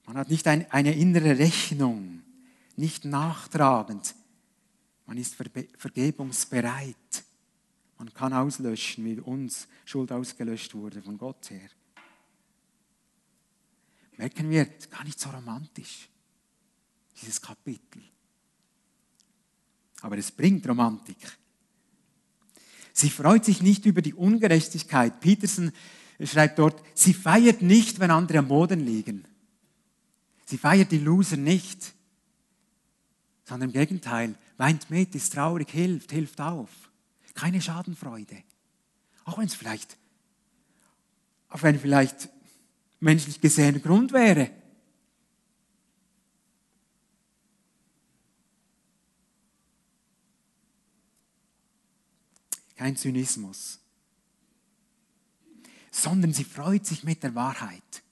Man 0.07 0.17
hat 0.17 0.31
nicht 0.31 0.47
ein, 0.47 0.71
eine 0.71 0.95
innere 0.95 1.39
Rechnung, 1.39 2.23
nicht 2.77 3.05
nachtragend. 3.05 4.15
Man 5.07 5.19
ist 5.19 5.35
vergebungsbereit. 5.35 7.25
Man 7.99 8.13
kann 8.15 8.33
auslöschen, 8.33 9.05
wie 9.05 9.21
uns 9.21 9.67
Schuld 9.85 10.13
ausgelöscht 10.13 10.75
wurde 10.75 11.03
von 11.03 11.19
Gott 11.19 11.51
her. 11.51 11.69
Merken 14.17 14.49
wir, 14.49 14.63
es 14.63 14.85
ist 14.85 14.91
gar 14.91 15.05
nicht 15.05 15.19
so 15.19 15.29
romantisch, 15.29 16.09
dieses 17.21 17.41
Kapitel. 17.41 18.03
Aber 20.03 20.17
es 20.19 20.31
bringt 20.31 20.67
Romantik. 20.69 21.17
Sie 22.93 23.11
freut 23.11 23.45
sich 23.45 23.61
nicht 23.61 23.85
über 23.87 24.03
die 24.03 24.15
Ungerechtigkeit. 24.15 25.21
Peterson 25.21 25.73
schreibt 26.21 26.59
dort, 26.59 26.83
sie 26.95 27.13
feiert 27.13 27.61
nicht, 27.61 27.99
wenn 27.99 28.11
andere 28.11 28.39
am 28.39 28.49
Boden 28.49 28.81
liegen. 28.81 29.27
Sie 30.47 30.59
feiert 30.59 30.93
die 30.93 30.99
Loser 30.99 31.37
nicht, 31.37 31.93
sondern 33.45 33.71
im 33.71 33.73
Gegenteil, 33.73 34.35
weint 34.57 34.89
mit, 34.91 35.15
ist 35.15 35.33
traurig, 35.33 35.69
hilft, 35.71 36.13
hilft 36.13 36.41
auf. 36.41 36.71
Keine 37.35 37.61
Schadenfreude. 37.61 38.43
Auch 39.25 39.39
wenn 39.39 39.47
es 39.47 39.55
vielleicht, 39.55 39.97
auf 41.49 41.63
einen 41.65 41.79
vielleicht 41.79 42.31
menschlich 43.01 43.41
gesehen 43.41 43.83
Grund 43.83 44.13
wäre. 44.13 44.51
Kein 52.77 52.97
Zynismus, 52.97 53.81
sondern 55.91 56.33
sie 56.33 56.45
freut 56.45 56.87
sich 56.87 57.05
mit 57.05 57.23
der 57.23 57.35
Wahrheit. 57.35 58.03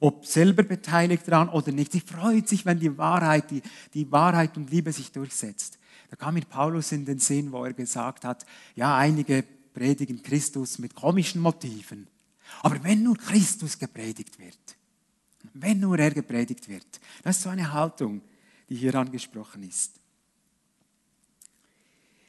Ob 0.00 0.24
selber 0.26 0.62
beteiligt 0.62 1.28
daran 1.28 1.50
oder 1.50 1.72
nicht, 1.72 1.92
sie 1.92 2.00
freut 2.00 2.48
sich, 2.48 2.64
wenn 2.64 2.80
die 2.80 2.96
Wahrheit, 2.96 3.50
die, 3.50 3.62
die 3.92 4.10
Wahrheit 4.10 4.56
und 4.56 4.70
Liebe 4.70 4.92
sich 4.92 5.12
durchsetzt. 5.12 5.78
Da 6.08 6.16
kam 6.16 6.34
mir 6.34 6.44
Paulus 6.44 6.90
in 6.92 7.04
den 7.04 7.18
Sinn, 7.18 7.52
wo 7.52 7.64
er 7.64 7.74
gesagt 7.74 8.24
hat, 8.24 8.46
ja, 8.74 8.96
einige 8.96 9.44
predigen 9.74 10.22
Christus 10.22 10.78
mit 10.78 10.94
komischen 10.94 11.40
Motiven. 11.42 12.08
Aber 12.62 12.82
wenn 12.82 13.02
nur 13.02 13.16
Christus 13.16 13.78
gepredigt 13.78 14.38
wird, 14.38 14.58
wenn 15.54 15.80
nur 15.80 15.98
er 15.98 16.10
gepredigt 16.10 16.68
wird, 16.68 16.86
das 17.22 17.36
ist 17.36 17.42
so 17.42 17.50
eine 17.50 17.72
Haltung, 17.72 18.22
die 18.68 18.76
hier 18.76 18.94
angesprochen 18.94 19.62
ist. 19.62 19.92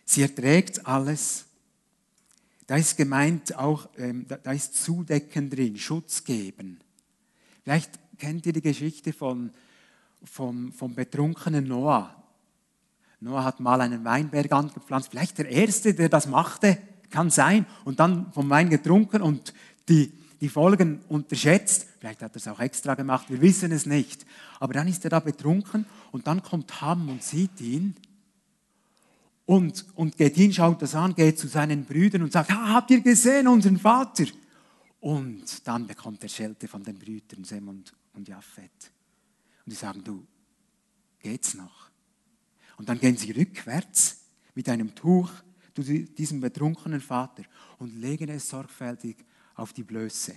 Sie 0.06 0.22
erträgt 0.22 0.86
alles. 0.86 1.46
Da 2.68 2.76
ist 2.76 2.98
gemeint 2.98 3.56
auch, 3.56 3.90
ähm, 3.98 4.26
da 4.28 4.52
ist 4.52 4.76
Zudecken 4.76 5.50
drin, 5.50 5.78
Schutz 5.78 6.24
geben. 6.24 6.80
Vielleicht 7.64 8.00
kennt 8.18 8.46
ihr 8.46 8.54
die 8.54 8.62
Geschichte 8.62 9.14
von, 9.14 9.52
vom, 10.24 10.72
vom 10.72 10.96
betrunkenen 10.96 11.68
Noah. 11.68 12.16
Noah 13.20 13.44
hat 13.44 13.60
mal 13.60 13.82
einen 13.82 14.04
Weinberg 14.04 14.52
angepflanzt, 14.52 15.10
vielleicht 15.10 15.38
der 15.38 15.50
Erste, 15.50 15.94
der 15.94 16.10
das 16.10 16.28
machte, 16.28 16.78
kann 17.12 17.30
sein, 17.30 17.66
und 17.86 18.00
dann 18.00 18.32
vom 18.32 18.50
Wein 18.50 18.70
getrunken 18.70 19.22
und 19.22 19.54
die, 19.90 20.12
die 20.40 20.50
Folgen 20.50 21.02
unterschätzt. 21.08 21.86
Vielleicht 22.00 22.24
hat 22.24 22.34
er 22.34 22.38
es 22.38 22.48
auch 22.48 22.60
extra 22.60 22.96
gemacht, 22.96 23.30
wir 23.30 23.42
wissen 23.42 23.72
es 23.72 23.86
nicht. 23.86 24.26
Aber 24.60 24.74
dann 24.74 24.88
ist 24.88 25.04
er 25.04 25.12
da 25.12 25.20
betrunken 25.20 25.86
und 26.12 26.26
dann 26.26 26.42
kommt 26.42 26.82
Ham 26.82 27.10
und 27.10 27.22
sieht 27.22 27.62
ihn 27.62 27.96
und, 29.46 29.86
und 29.96 30.18
geht 30.18 30.36
hin, 30.36 30.54
schaut 30.54 30.82
das 30.82 30.96
an, 30.96 31.14
geht 31.14 31.38
zu 31.38 31.48
seinen 31.48 31.86
Brüdern 31.86 32.24
und 32.24 32.32
sagt, 32.32 32.52
habt 32.52 32.90
ihr 32.90 33.02
gesehen 33.02 33.48
unseren 33.48 33.78
Vater? 33.78 34.26
Und 35.02 35.68
dann 35.68 35.88
bekommt 35.88 36.22
er 36.24 36.30
Schelte 36.30 36.68
von 36.68 36.84
den 36.84 36.98
Brüdern 36.98 37.44
Sem 37.44 37.68
und, 37.68 37.94
und 38.14 38.28
Japhet. 38.28 38.92
Und 39.66 39.72
die 39.72 39.76
sagen, 39.76 40.04
du, 40.04 40.26
geht's 41.20 41.56
noch? 41.56 41.90
Und 42.78 42.88
dann 42.88 43.00
gehen 43.00 43.18
sie 43.18 43.32
rückwärts 43.32 44.22
mit 44.54 44.70
einem 44.70 44.94
Tuch 44.94 45.32
zu 45.74 45.84
diesem 45.84 46.40
betrunkenen 46.40 47.02
Vater 47.02 47.44
und 47.80 48.00
legen 48.00 48.30
es 48.30 48.48
sorgfältig 48.48 49.18
auf 49.56 49.74
die 49.74 49.84
Blöße, 49.84 50.36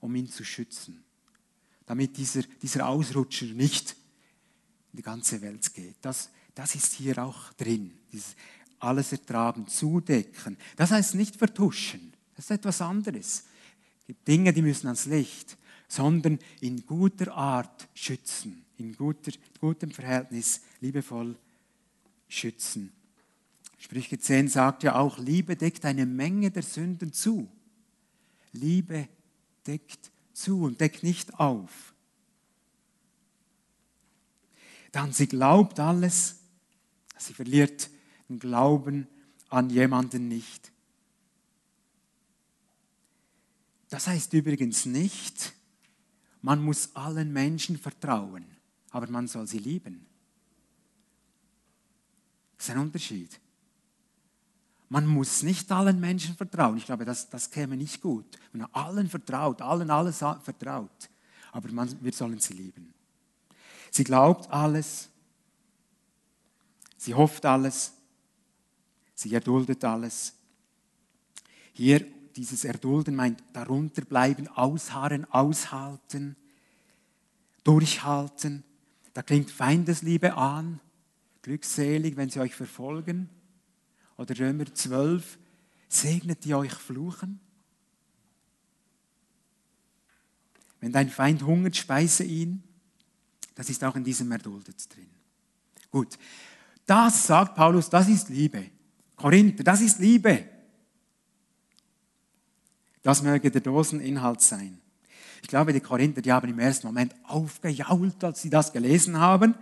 um 0.00 0.14
ihn 0.14 0.28
zu 0.28 0.44
schützen, 0.44 1.04
damit 1.84 2.16
dieser, 2.16 2.42
dieser 2.42 2.88
Ausrutscher 2.88 3.46
nicht 3.46 3.96
in 4.92 4.96
die 4.96 5.02
ganze 5.02 5.42
Welt 5.42 5.72
geht. 5.74 5.96
Das, 6.00 6.30
das 6.54 6.74
ist 6.74 6.94
hier 6.94 7.22
auch 7.22 7.52
drin, 7.54 7.92
dieses 8.10 8.34
alles 8.78 9.12
ertragen, 9.12 9.66
zudecken. 9.66 10.56
Das 10.76 10.90
heißt 10.90 11.16
nicht 11.16 11.36
vertuschen, 11.36 12.14
das 12.34 12.46
ist 12.46 12.50
etwas 12.52 12.80
anderes. 12.80 13.44
Gibt 14.10 14.26
Dinge, 14.26 14.52
die 14.52 14.62
müssen 14.62 14.88
ans 14.88 15.06
Licht, 15.06 15.56
sondern 15.86 16.40
in 16.60 16.84
guter 16.84 17.32
Art 17.32 17.88
schützen, 17.94 18.64
in 18.76 18.96
guter, 18.96 19.30
gutem 19.60 19.92
Verhältnis, 19.92 20.62
liebevoll 20.80 21.38
schützen. 22.28 22.92
Sprüche 23.78 24.18
10 24.18 24.48
sagt 24.48 24.82
ja 24.82 24.96
auch, 24.96 25.18
Liebe 25.18 25.54
deckt 25.54 25.84
eine 25.84 26.06
Menge 26.06 26.50
der 26.50 26.64
Sünden 26.64 27.12
zu. 27.12 27.48
Liebe 28.50 29.08
deckt 29.64 30.10
zu 30.32 30.62
und 30.62 30.80
deckt 30.80 31.04
nicht 31.04 31.38
auf. 31.38 31.94
Dann 34.90 35.12
sie 35.12 35.28
glaubt 35.28 35.78
alles, 35.78 36.40
sie 37.16 37.32
verliert 37.32 37.88
den 38.28 38.40
Glauben 38.40 39.06
an 39.50 39.70
jemanden 39.70 40.26
nicht. 40.26 40.69
Das 43.90 44.06
heißt 44.06 44.32
übrigens 44.32 44.86
nicht, 44.86 45.52
man 46.42 46.62
muss 46.62 46.94
allen 46.94 47.32
Menschen 47.32 47.76
vertrauen, 47.76 48.46
aber 48.90 49.08
man 49.08 49.26
soll 49.26 49.46
sie 49.46 49.58
lieben. 49.58 50.06
Das 52.56 52.68
ist 52.68 52.74
ein 52.74 52.78
Unterschied. 52.78 53.38
Man 54.88 55.06
muss 55.06 55.42
nicht 55.42 55.70
allen 55.70 56.00
Menschen 56.00 56.36
vertrauen. 56.36 56.76
Ich 56.76 56.86
glaube, 56.86 57.04
das, 57.04 57.28
das 57.30 57.50
käme 57.50 57.76
nicht 57.76 58.00
gut. 58.00 58.38
Wenn 58.52 58.62
man 58.62 58.70
allen 58.72 59.08
vertraut, 59.08 59.60
allen 59.60 59.90
alles 59.90 60.18
vertraut. 60.18 61.10
Aber 61.52 61.70
man, 61.72 62.02
wir 62.02 62.12
sollen 62.12 62.38
sie 62.38 62.54
lieben. 62.54 62.92
Sie 63.90 64.04
glaubt 64.04 64.50
alles. 64.50 65.08
Sie 66.96 67.14
hofft 67.14 67.44
alles. 67.44 67.92
Sie 69.14 69.32
erduldet 69.32 69.84
alles. 69.84 70.34
Hier 71.72 72.04
dieses 72.40 72.64
Erdulden 72.64 73.14
meint 73.14 73.42
darunter 73.52 74.02
bleiben, 74.02 74.48
ausharren, 74.48 75.26
aushalten, 75.26 76.36
durchhalten. 77.64 78.64
Da 79.12 79.22
klingt 79.22 79.50
Feindesliebe 79.50 80.34
an. 80.34 80.80
Glückselig, 81.42 82.16
wenn 82.16 82.30
sie 82.30 82.40
euch 82.40 82.54
verfolgen. 82.54 83.28
Oder 84.16 84.38
Römer 84.38 84.74
12, 84.74 85.38
segnet 85.86 86.46
die 86.46 86.54
euch 86.54 86.72
fluchen. 86.72 87.40
Wenn 90.80 90.92
dein 90.92 91.10
Feind 91.10 91.42
hungert, 91.42 91.76
speise 91.76 92.24
ihn. 92.24 92.62
Das 93.54 93.68
ist 93.68 93.84
auch 93.84 93.96
in 93.96 94.04
diesem 94.04 94.32
Erduldet 94.32 94.94
drin. 94.94 95.10
Gut, 95.90 96.18
das 96.86 97.26
sagt 97.26 97.54
Paulus, 97.54 97.90
das 97.90 98.08
ist 98.08 98.30
Liebe. 98.30 98.70
Korinther, 99.14 99.62
das 99.62 99.82
ist 99.82 99.98
Liebe. 99.98 100.59
Das 103.02 103.22
möge 103.22 103.50
der 103.50 103.60
Doseninhalt 103.60 104.40
sein. 104.40 104.78
Ich 105.42 105.48
glaube, 105.48 105.72
die 105.72 105.80
Korinther, 105.80 106.20
die 106.20 106.32
haben 106.32 106.50
im 106.50 106.58
ersten 106.58 106.86
Moment 106.86 107.14
aufgejault, 107.24 108.22
als 108.22 108.42
sie 108.42 108.50
das 108.50 108.72
gelesen 108.72 109.18
haben 109.18 109.54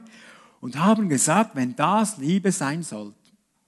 und 0.60 0.78
haben 0.78 1.08
gesagt, 1.08 1.54
wenn 1.54 1.76
das 1.76 2.18
Liebe 2.18 2.50
sein 2.52 2.82
soll, 2.82 3.14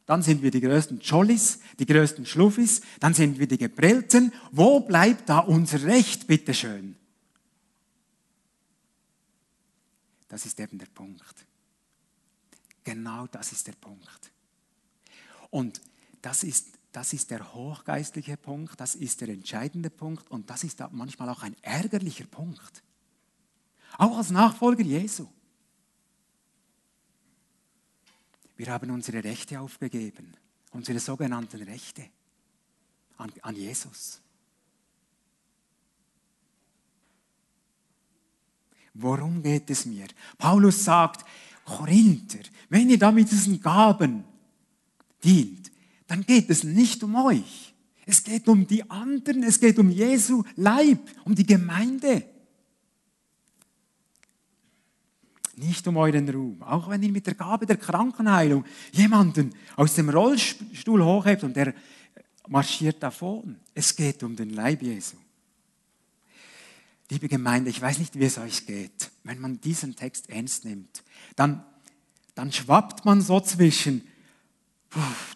dann 0.06 0.22
sind 0.22 0.42
wir 0.42 0.50
die 0.50 0.60
größten 0.60 0.98
Jollis, 0.98 1.60
die 1.78 1.86
größten 1.86 2.26
Schluffis, 2.26 2.80
dann 2.98 3.14
sind 3.14 3.38
wir 3.38 3.46
die 3.46 3.58
Geprellten. 3.58 4.32
Wo 4.50 4.80
bleibt 4.80 5.28
da 5.28 5.38
unser 5.38 5.84
Recht, 5.84 6.26
bitteschön? 6.26 6.96
Das 10.26 10.46
ist 10.46 10.58
eben 10.58 10.78
der 10.78 10.86
Punkt. 10.86 11.46
Genau 12.82 13.28
das 13.28 13.52
ist 13.52 13.68
der 13.68 13.74
Punkt. 13.74 14.32
Und 15.50 15.80
das 16.22 16.42
ist, 16.42 16.68
das 16.92 17.12
ist 17.12 17.30
der 17.30 17.54
hochgeistliche 17.54 18.36
Punkt, 18.36 18.80
das 18.80 18.94
ist 18.94 19.20
der 19.20 19.28
entscheidende 19.28 19.90
Punkt 19.90 20.30
und 20.30 20.50
das 20.50 20.64
ist 20.64 20.82
manchmal 20.90 21.28
auch 21.28 21.42
ein 21.42 21.56
ärgerlicher 21.62 22.26
Punkt. 22.26 22.82
Auch 23.98 24.16
als 24.16 24.30
Nachfolger 24.30 24.82
Jesu. 24.82 25.26
Wir 28.56 28.68
haben 28.68 28.90
unsere 28.90 29.22
Rechte 29.22 29.60
aufgegeben, 29.60 30.34
unsere 30.72 31.00
sogenannten 31.00 31.62
Rechte 31.62 32.10
an, 33.16 33.32
an 33.42 33.56
Jesus. 33.56 34.20
Worum 38.94 39.42
geht 39.42 39.70
es 39.70 39.86
mir? 39.86 40.08
Paulus 40.36 40.84
sagt, 40.84 41.24
Korinther, 41.64 42.40
wenn 42.68 42.90
ihr 42.90 42.98
da 42.98 43.12
mit 43.12 43.30
diesen 43.30 43.60
Gaben 43.60 44.24
dient, 45.22 45.70
dann 46.10 46.26
geht 46.26 46.50
es 46.50 46.64
nicht 46.64 47.04
um 47.04 47.14
euch. 47.14 47.72
Es 48.04 48.24
geht 48.24 48.48
um 48.48 48.66
die 48.66 48.88
anderen, 48.90 49.44
es 49.44 49.60
geht 49.60 49.78
um 49.78 49.90
Jesu 49.90 50.42
Leib, 50.56 50.98
um 51.24 51.34
die 51.34 51.46
Gemeinde. 51.46 52.24
nicht 55.56 55.86
um 55.86 55.98
euren 55.98 56.26
Ruhm. 56.26 56.62
Auch 56.62 56.88
wenn 56.88 57.02
ihr 57.02 57.12
mit 57.12 57.26
der 57.26 57.34
Gabe 57.34 57.66
der 57.66 57.76
Krankenheilung 57.76 58.64
jemanden 58.92 59.54
aus 59.76 59.94
dem 59.94 60.08
Rollstuhl 60.08 61.04
hochhebt 61.04 61.44
und 61.44 61.54
der 61.54 61.74
marschiert 62.48 63.02
davon. 63.02 63.60
Es 63.74 63.94
geht 63.94 64.22
um 64.22 64.34
den 64.34 64.50
Leib 64.50 64.82
Jesu. 64.82 65.16
Liebe 67.10 67.28
Gemeinde, 67.28 67.68
ich 67.68 67.80
weiß 67.80 67.98
nicht, 67.98 68.18
wie 68.18 68.24
es 68.24 68.38
euch 68.38 68.66
geht. 68.66 69.10
Wenn 69.22 69.38
man 69.38 69.60
diesen 69.60 69.94
Text 69.94 70.30
ernst 70.30 70.64
nimmt, 70.64 71.02
dann, 71.36 71.62
dann 72.34 72.50
schwappt 72.50 73.04
man 73.04 73.20
so 73.20 73.38
zwischen, 73.40 74.02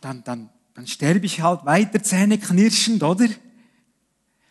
dann, 0.01 0.25
dann, 0.25 0.51
dann 0.75 0.87
sterbe 0.87 1.25
ich 1.25 1.41
halt 1.41 1.65
weiter 1.65 2.03
zähneknirschend, 2.03 3.03
oder? 3.03 3.29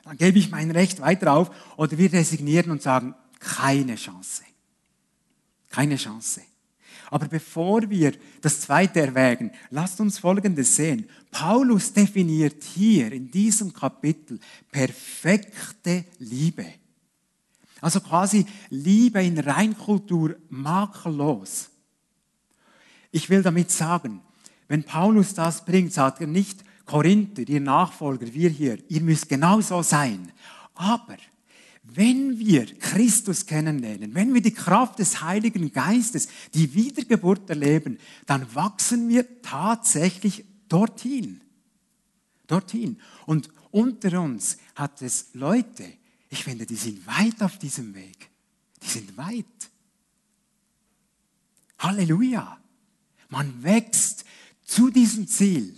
Dann 0.04 0.18
gebe 0.18 0.40
ich 0.40 0.52
mein 0.52 0.72
Recht 0.72 1.00
weiter 1.02 1.34
auf. 1.34 1.52
Oder 1.78 1.98
wir 1.98 2.12
resignieren 2.12 2.72
und 2.72 2.82
sagen, 2.82 3.16
keine 3.40 3.96
Chance. 3.96 4.44
Keine 5.70 5.98
Chance. 5.98 6.42
Aber 7.10 7.28
bevor 7.28 7.90
wir 7.90 8.14
das 8.42 8.62
zweite 8.62 9.02
erwägen, 9.02 9.52
lasst 9.70 10.00
uns 10.00 10.18
Folgendes 10.18 10.76
sehen. 10.76 11.08
Paulus 11.30 11.94
definiert 11.94 12.64
hier 12.64 13.12
in 13.12 13.30
diesem 13.30 13.72
Kapitel 13.72 14.40
perfekte 14.72 16.06
Liebe. 16.20 16.66
Also 17.82 18.00
quasi 18.00 18.46
Liebe 18.70 19.22
in 19.22 19.38
Reinkultur 19.38 20.38
makellos. 20.50 21.70
Ich 23.12 23.30
will 23.30 23.44
damit 23.44 23.70
sagen, 23.70 24.22
wenn 24.74 24.84
Paulus 24.84 25.36
das 25.36 25.64
bringt, 25.64 25.94
sagt 25.94 26.20
er 26.22 26.26
nicht, 26.26 26.64
Korinther, 26.86 27.48
ihr 27.48 27.62
Nachfolger, 27.62 28.34
wir 28.34 28.50
hier, 28.50 28.80
ihr 28.90 29.02
müsst 29.02 29.30
genauso 29.30 29.84
sein. 29.84 30.32
Aber 30.74 31.18
wenn 31.84 32.40
wir 32.40 32.66
Christus 32.80 33.46
kennenlernen, 33.46 34.16
wenn 34.16 34.34
wir 34.34 34.42
die 34.42 34.56
Kraft 34.56 34.98
des 34.98 35.22
Heiligen 35.22 35.72
Geistes, 35.72 36.28
die 36.56 36.74
Wiedergeburt 36.74 37.48
erleben, 37.52 38.00
dann 38.26 38.48
wachsen 38.56 39.10
wir 39.10 39.44
tatsächlich 39.44 40.44
dorthin. 40.70 41.42
Dorthin. 42.48 43.00
Und 43.28 43.50
unter 43.70 44.20
uns 44.20 44.58
hat 44.74 45.04
es 45.04 45.28
Leute, 45.34 45.86
ich 46.32 46.44
finde, 46.44 46.66
die 46.66 46.78
sind 46.78 47.06
weit 47.06 47.44
auf 47.44 47.60
diesem 47.60 47.94
Weg. 47.94 48.28
Die 48.82 48.90
sind 48.90 49.16
weit. 49.18 49.46
Halleluja. 51.78 52.58
Man 53.30 53.62
wächst 53.62 54.26
zu 54.64 54.90
diesem 54.90 55.28
Ziel. 55.28 55.76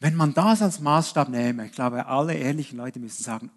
Wenn 0.00 0.14
man 0.14 0.34
das 0.34 0.62
als 0.62 0.80
Maßstab 0.80 1.28
nehme, 1.28 1.66
ich 1.66 1.72
glaube, 1.72 2.06
alle 2.06 2.34
ehrlichen 2.34 2.76
Leute 2.76 2.98
müssen 2.98 3.22
sagen, 3.22 3.50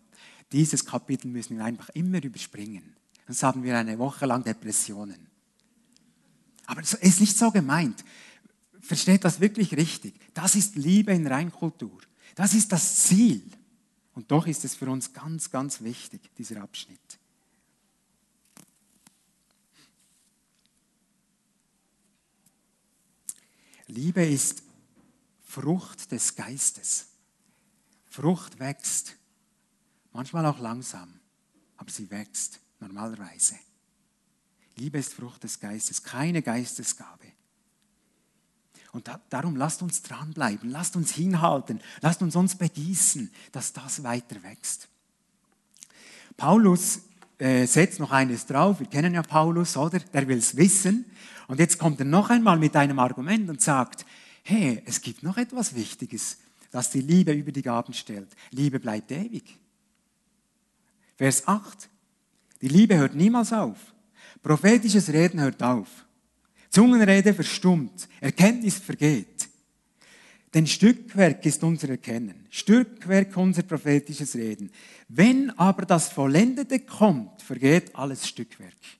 dieses 0.51 0.85
Kapitel 0.85 1.27
müssen 1.27 1.57
wir 1.57 1.65
einfach 1.65 1.89
immer 1.89 2.23
überspringen. 2.23 2.95
Sonst 3.27 3.43
haben 3.43 3.63
wir 3.63 3.77
eine 3.77 3.99
Woche 3.99 4.25
lang 4.25 4.43
Depressionen. 4.43 5.27
Aber 6.65 6.81
es 6.81 6.93
ist 6.93 7.19
nicht 7.19 7.37
so 7.37 7.51
gemeint. 7.51 8.03
Versteht 8.81 9.25
das 9.25 9.39
wirklich 9.39 9.75
richtig? 9.75 10.15
Das 10.33 10.55
ist 10.55 10.75
Liebe 10.75 11.13
in 11.13 11.27
Reinkultur. 11.27 11.99
Das 12.35 12.53
ist 12.53 12.71
das 12.71 13.03
Ziel. 13.03 13.43
Und 14.13 14.31
doch 14.31 14.47
ist 14.47 14.65
es 14.65 14.75
für 14.75 14.89
uns 14.89 15.13
ganz, 15.13 15.51
ganz 15.51 15.81
wichtig, 15.81 16.21
dieser 16.37 16.61
Abschnitt. 16.61 17.18
Liebe 23.89 24.23
ist 24.23 24.61
Frucht 25.43 26.11
des 26.11 26.35
Geistes. 26.35 27.07
Frucht 28.05 28.59
wächst. 28.59 29.15
Manchmal 30.13 30.45
auch 30.45 30.59
langsam, 30.59 31.19
aber 31.75 31.89
sie 31.89 32.09
wächst 32.11 32.59
normalerweise. 32.79 33.55
Liebe 34.75 34.99
ist 34.99 35.13
Frucht 35.13 35.43
des 35.43 35.59
Geistes, 35.59 36.03
keine 36.03 36.41
Geistesgabe. 36.41 37.25
Und 38.91 39.07
da, 39.07 39.19
darum 39.29 39.55
lasst 39.55 39.81
uns 39.81 40.01
dranbleiben, 40.03 40.69
lasst 40.69 40.95
uns 40.95 41.11
hinhalten, 41.11 41.81
lasst 42.01 42.21
uns 42.21 42.35
uns 42.35 42.55
begießen, 42.55 43.31
dass 43.51 43.73
das 43.73 44.03
weiter 44.03 44.41
wächst. 44.43 44.87
Paulus 46.37 47.01
äh, 47.39 47.65
setzt 47.65 47.99
noch 47.99 48.11
eines 48.11 48.45
drauf, 48.45 48.79
wir 48.79 48.87
kennen 48.87 49.13
ja 49.13 49.23
Paulus, 49.23 49.77
oder? 49.77 49.99
Der 49.99 50.27
will 50.27 50.37
es 50.37 50.55
wissen. 50.55 51.05
Und 51.49 51.59
jetzt 51.59 51.79
kommt 51.79 51.99
er 51.99 52.05
noch 52.05 52.29
einmal 52.29 52.59
mit 52.59 52.75
einem 52.75 52.99
Argument 52.99 53.49
und 53.49 53.59
sagt, 53.59 54.05
hey, 54.43 54.83
es 54.85 55.01
gibt 55.01 55.23
noch 55.23 55.35
etwas 55.35 55.73
Wichtiges, 55.73 56.37
das 56.69 56.91
die 56.91 57.01
Liebe 57.01 57.31
über 57.31 57.51
die 57.51 57.63
Gaben 57.63 57.91
stellt. 57.91 58.29
Liebe 58.51 58.79
bleibt 58.79 59.11
ewig. 59.11 59.57
Vers 61.17 61.47
8. 61.47 61.89
Die 62.61 62.67
Liebe 62.67 62.95
hört 62.97 63.15
niemals 63.15 63.51
auf. 63.51 63.77
Prophetisches 64.43 65.11
Reden 65.11 65.41
hört 65.41 65.63
auf. 65.63 65.87
Zungenrede 66.69 67.33
verstummt. 67.33 68.07
Erkenntnis 68.21 68.77
vergeht. 68.77 69.49
Denn 70.53 70.67
Stückwerk 70.67 71.43
ist 71.47 71.63
unser 71.63 71.89
Erkennen. 71.89 72.45
Stückwerk 72.51 73.35
unser 73.35 73.63
prophetisches 73.63 74.35
Reden. 74.35 74.69
Wenn 75.07 75.49
aber 75.57 75.87
das 75.87 76.09
Vollendete 76.09 76.81
kommt, 76.81 77.41
vergeht 77.41 77.95
alles 77.95 78.27
Stückwerk. 78.27 78.98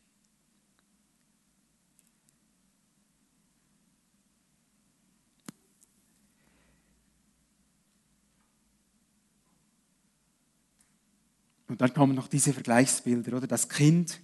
Und 11.70 11.80
dann 11.80 11.94
kommen 11.94 12.16
noch 12.16 12.28
diese 12.28 12.52
Vergleichsbilder, 12.52 13.38
oder? 13.38 13.48
Das 13.48 13.70
Kind 13.70 14.20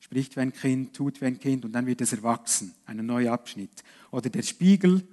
spricht 0.00 0.36
wie 0.36 0.40
ein 0.40 0.52
Kind, 0.52 0.96
tut 0.96 1.20
wie 1.20 1.26
ein 1.26 1.38
Kind 1.38 1.64
und 1.64 1.72
dann 1.72 1.86
wird 1.86 2.00
es 2.00 2.12
erwachsen, 2.12 2.74
ein 2.86 3.04
neuer 3.06 3.32
Abschnitt. 3.32 3.84
Oder 4.10 4.30
der 4.30 4.42
Spiegel, 4.42 5.06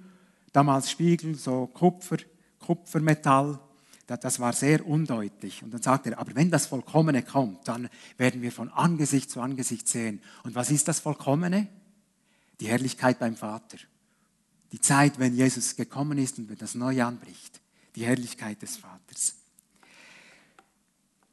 damals 0.52 0.90
Spiegel, 0.90 1.36
so 1.36 1.66
Kupfer, 1.68 2.16
Kupfermetall, 2.58 3.60
das 4.06 4.40
war 4.40 4.52
sehr 4.52 4.84
undeutlich. 4.84 5.62
Und 5.62 5.72
dann 5.72 5.82
sagt 5.82 6.06
er, 6.06 6.18
aber 6.18 6.34
wenn 6.34 6.50
das 6.50 6.66
Vollkommene 6.66 7.22
kommt, 7.22 7.68
dann 7.68 7.88
werden 8.16 8.42
wir 8.42 8.50
von 8.50 8.68
Angesicht 8.70 9.30
zu 9.30 9.40
Angesicht 9.40 9.86
sehen. 9.86 10.20
Und 10.42 10.56
was 10.56 10.70
ist 10.70 10.88
das 10.88 10.98
Vollkommene? 10.98 11.68
Die 12.58 12.66
Herrlichkeit 12.66 13.20
beim 13.20 13.36
Vater. 13.36 13.78
Die 14.72 14.80
Zeit, 14.80 15.18
wenn 15.18 15.34
Jesus 15.34 15.76
gekommen 15.76 16.18
ist 16.18 16.38
und 16.38 16.48
wenn 16.48 16.58
das 16.58 16.74
Neue 16.74 17.04
anbricht. 17.04 17.60
Die 17.94 18.04
Herrlichkeit 18.04 18.60
des 18.62 18.78
Vaters. 18.78 19.36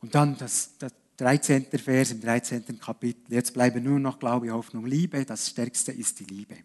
Und 0.01 0.13
dann 0.15 0.37
das, 0.37 0.77
das 0.77 0.93
13. 1.17 1.65
Vers 1.79 2.11
im 2.11 2.21
13. 2.21 2.79
Kapitel. 2.79 3.33
Jetzt 3.33 3.53
bleiben 3.53 3.83
nur 3.83 3.99
noch 3.99 4.19
Glaube, 4.19 4.51
Hoffnung, 4.51 4.85
Liebe. 4.85 5.25
Das 5.25 5.49
Stärkste 5.49 5.91
ist 5.91 6.19
die 6.19 6.25
Liebe. 6.25 6.55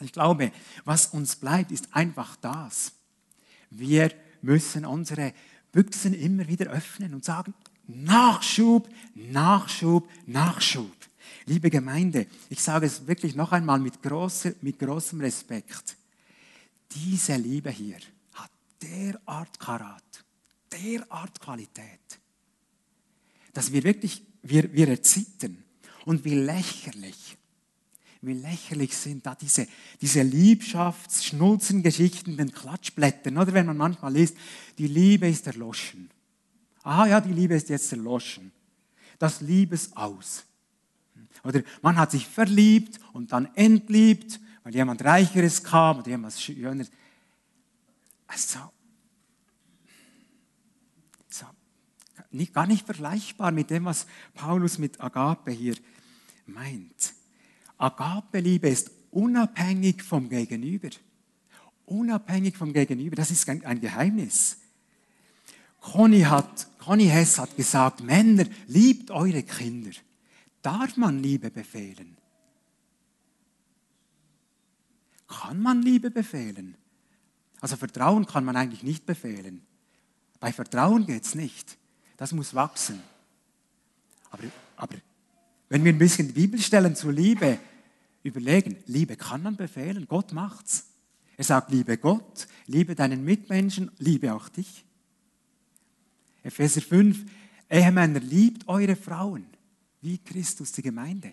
Ich 0.00 0.12
glaube, 0.12 0.50
was 0.84 1.08
uns 1.08 1.36
bleibt, 1.36 1.70
ist 1.70 1.88
einfach 1.94 2.36
das. 2.36 2.92
Wir 3.68 4.10
müssen 4.40 4.86
unsere 4.86 5.34
Büchsen 5.72 6.14
immer 6.14 6.48
wieder 6.48 6.70
öffnen 6.70 7.12
und 7.12 7.24
sagen, 7.24 7.52
Nachschub, 7.86 8.88
Nachschub, 9.14 10.08
Nachschub. 10.26 10.96
Liebe 11.44 11.68
Gemeinde, 11.68 12.26
ich 12.48 12.62
sage 12.62 12.86
es 12.86 13.06
wirklich 13.06 13.34
noch 13.34 13.52
einmal 13.52 13.78
mit, 13.78 14.02
großer, 14.02 14.52
mit 14.62 14.78
großem 14.78 15.20
Respekt. 15.20 15.96
Diese 16.92 17.36
Liebe 17.36 17.70
hier 17.70 17.98
hat 18.34 18.50
derart 18.80 19.60
Karat, 19.60 20.24
derart 20.72 21.38
Qualität 21.40 22.20
dass 23.52 23.72
wir 23.72 23.84
wirklich, 23.84 24.22
wir, 24.42 24.72
wir 24.72 24.88
erzittern. 24.88 25.62
Und 26.04 26.24
wie 26.24 26.34
lächerlich, 26.34 27.36
wie 28.22 28.34
lächerlich 28.34 28.96
sind 28.96 29.26
da 29.26 29.34
diese, 29.34 29.66
diese 30.00 30.22
Liebschafts-Schnulzengeschichten, 30.22 32.36
den 32.36 32.52
Klatschblättern, 32.52 33.38
oder 33.38 33.52
wenn 33.52 33.66
man 33.66 33.76
manchmal 33.76 34.12
liest, 34.12 34.36
die 34.78 34.86
Liebe 34.86 35.28
ist 35.28 35.46
erloschen. 35.46 36.10
Aha, 36.82 37.06
ja, 37.06 37.20
die 37.20 37.32
Liebe 37.32 37.54
ist 37.54 37.68
jetzt 37.68 37.92
erloschen. 37.92 38.52
Das 39.18 39.40
Liebes 39.40 39.96
aus. 39.96 40.44
Oder 41.44 41.62
man 41.82 41.96
hat 41.96 42.10
sich 42.10 42.26
verliebt 42.26 42.98
und 43.12 43.32
dann 43.32 43.48
entliebt, 43.54 44.40
weil 44.62 44.74
jemand 44.74 45.04
Reicheres 45.04 45.62
kam 45.62 45.98
oder 45.98 46.08
jemand 46.08 46.32
Schöneres. 46.34 46.90
Also, 48.26 48.58
nicht, 52.30 52.54
gar 52.54 52.66
nicht 52.66 52.86
vergleichbar 52.86 53.52
mit 53.52 53.70
dem, 53.70 53.84
was 53.84 54.06
Paulus 54.34 54.78
mit 54.78 55.00
Agape 55.00 55.50
hier 55.50 55.76
meint. 56.46 57.14
Agape-Liebe 57.78 58.68
ist 58.68 58.90
unabhängig 59.10 60.02
vom 60.02 60.28
Gegenüber. 60.28 60.90
Unabhängig 61.86 62.56
vom 62.56 62.72
Gegenüber. 62.72 63.16
Das 63.16 63.30
ist 63.30 63.48
ein, 63.48 63.80
Geheimnis. 63.80 64.58
Conny, 65.80 66.20
hat, 66.20 66.68
Conny 66.78 67.06
Hess 67.06 67.38
hat 67.38 67.56
gesagt, 67.56 68.02
Männer, 68.02 68.44
liebt 68.66 69.10
eure 69.10 69.42
Kinder. 69.42 69.90
Darf 70.62 70.96
man 70.96 71.22
Liebe 71.22 71.50
befehlen? 71.50 72.16
Kann 75.26 75.60
man 75.60 75.82
Liebe 75.82 76.10
befehlen? 76.10 76.76
Also 77.60 77.76
Vertrauen 77.76 78.26
kann 78.26 78.44
man 78.44 78.56
eigentlich 78.56 78.82
nicht 78.82 79.06
befehlen. 79.06 79.62
Bei 80.38 80.52
Vertrauen 80.52 81.06
geht 81.06 81.24
es 81.24 81.34
nicht. 81.34 81.78
Das 82.20 82.32
muss 82.32 82.52
wachsen. 82.52 83.00
Aber, 84.30 84.42
aber 84.76 84.96
Wenn 85.70 85.82
wir 85.82 85.90
ein 85.90 85.98
bisschen 85.98 86.26
die 86.26 86.34
Bibelstellen 86.34 86.94
zur 86.94 87.14
Liebe 87.14 87.58
überlegen, 88.22 88.76
Liebe 88.84 89.16
kann 89.16 89.42
man 89.42 89.56
befehlen, 89.56 90.06
Gott 90.06 90.34
macht's. 90.34 90.84
Er 91.38 91.44
sagt, 91.44 91.70
liebe 91.70 91.96
Gott, 91.96 92.46
liebe 92.66 92.94
deinen 92.94 93.24
Mitmenschen, 93.24 93.90
liebe 93.96 94.34
auch 94.34 94.50
dich. 94.50 94.84
Epheser 96.42 96.82
5, 96.82 97.24
Ehemänner, 97.70 98.20
liebt 98.20 98.68
eure 98.68 98.96
Frauen, 98.96 99.46
wie 100.02 100.18
Christus 100.18 100.72
die 100.72 100.82
Gemeinde. 100.82 101.32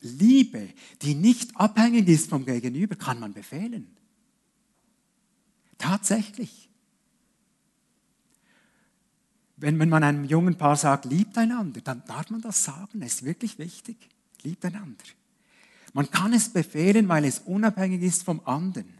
Liebe, 0.00 0.70
die 1.02 1.14
nicht 1.14 1.54
abhängig 1.58 2.08
ist 2.08 2.30
vom 2.30 2.46
Gegenüber, 2.46 2.96
kann 2.96 3.20
man 3.20 3.34
befehlen. 3.34 3.94
Tatsächlich. 5.76 6.70
Wenn, 9.56 9.78
wenn 9.78 9.88
man 9.88 10.04
einem 10.04 10.24
jungen 10.24 10.56
Paar 10.56 10.76
sagt, 10.76 11.06
liebt 11.06 11.38
einander, 11.38 11.80
dann 11.80 12.04
darf 12.06 12.30
man 12.30 12.42
das 12.42 12.62
sagen. 12.64 13.00
Es 13.02 13.14
ist 13.14 13.24
wirklich 13.24 13.58
wichtig. 13.58 13.96
Liebt 14.42 14.64
einander. 14.64 15.04
Man 15.94 16.10
kann 16.10 16.34
es 16.34 16.50
befehlen, 16.50 17.08
weil 17.08 17.24
es 17.24 17.38
unabhängig 17.38 18.02
ist 18.02 18.22
vom 18.22 18.40
anderen. 18.44 18.92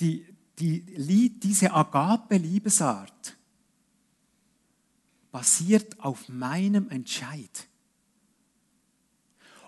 Die, 0.00 0.26
die, 0.58 1.38
diese 1.38 1.72
Agape-Liebesart 1.72 3.36
basiert 5.30 6.00
auf 6.00 6.28
meinem 6.28 6.88
Entscheid. 6.88 7.68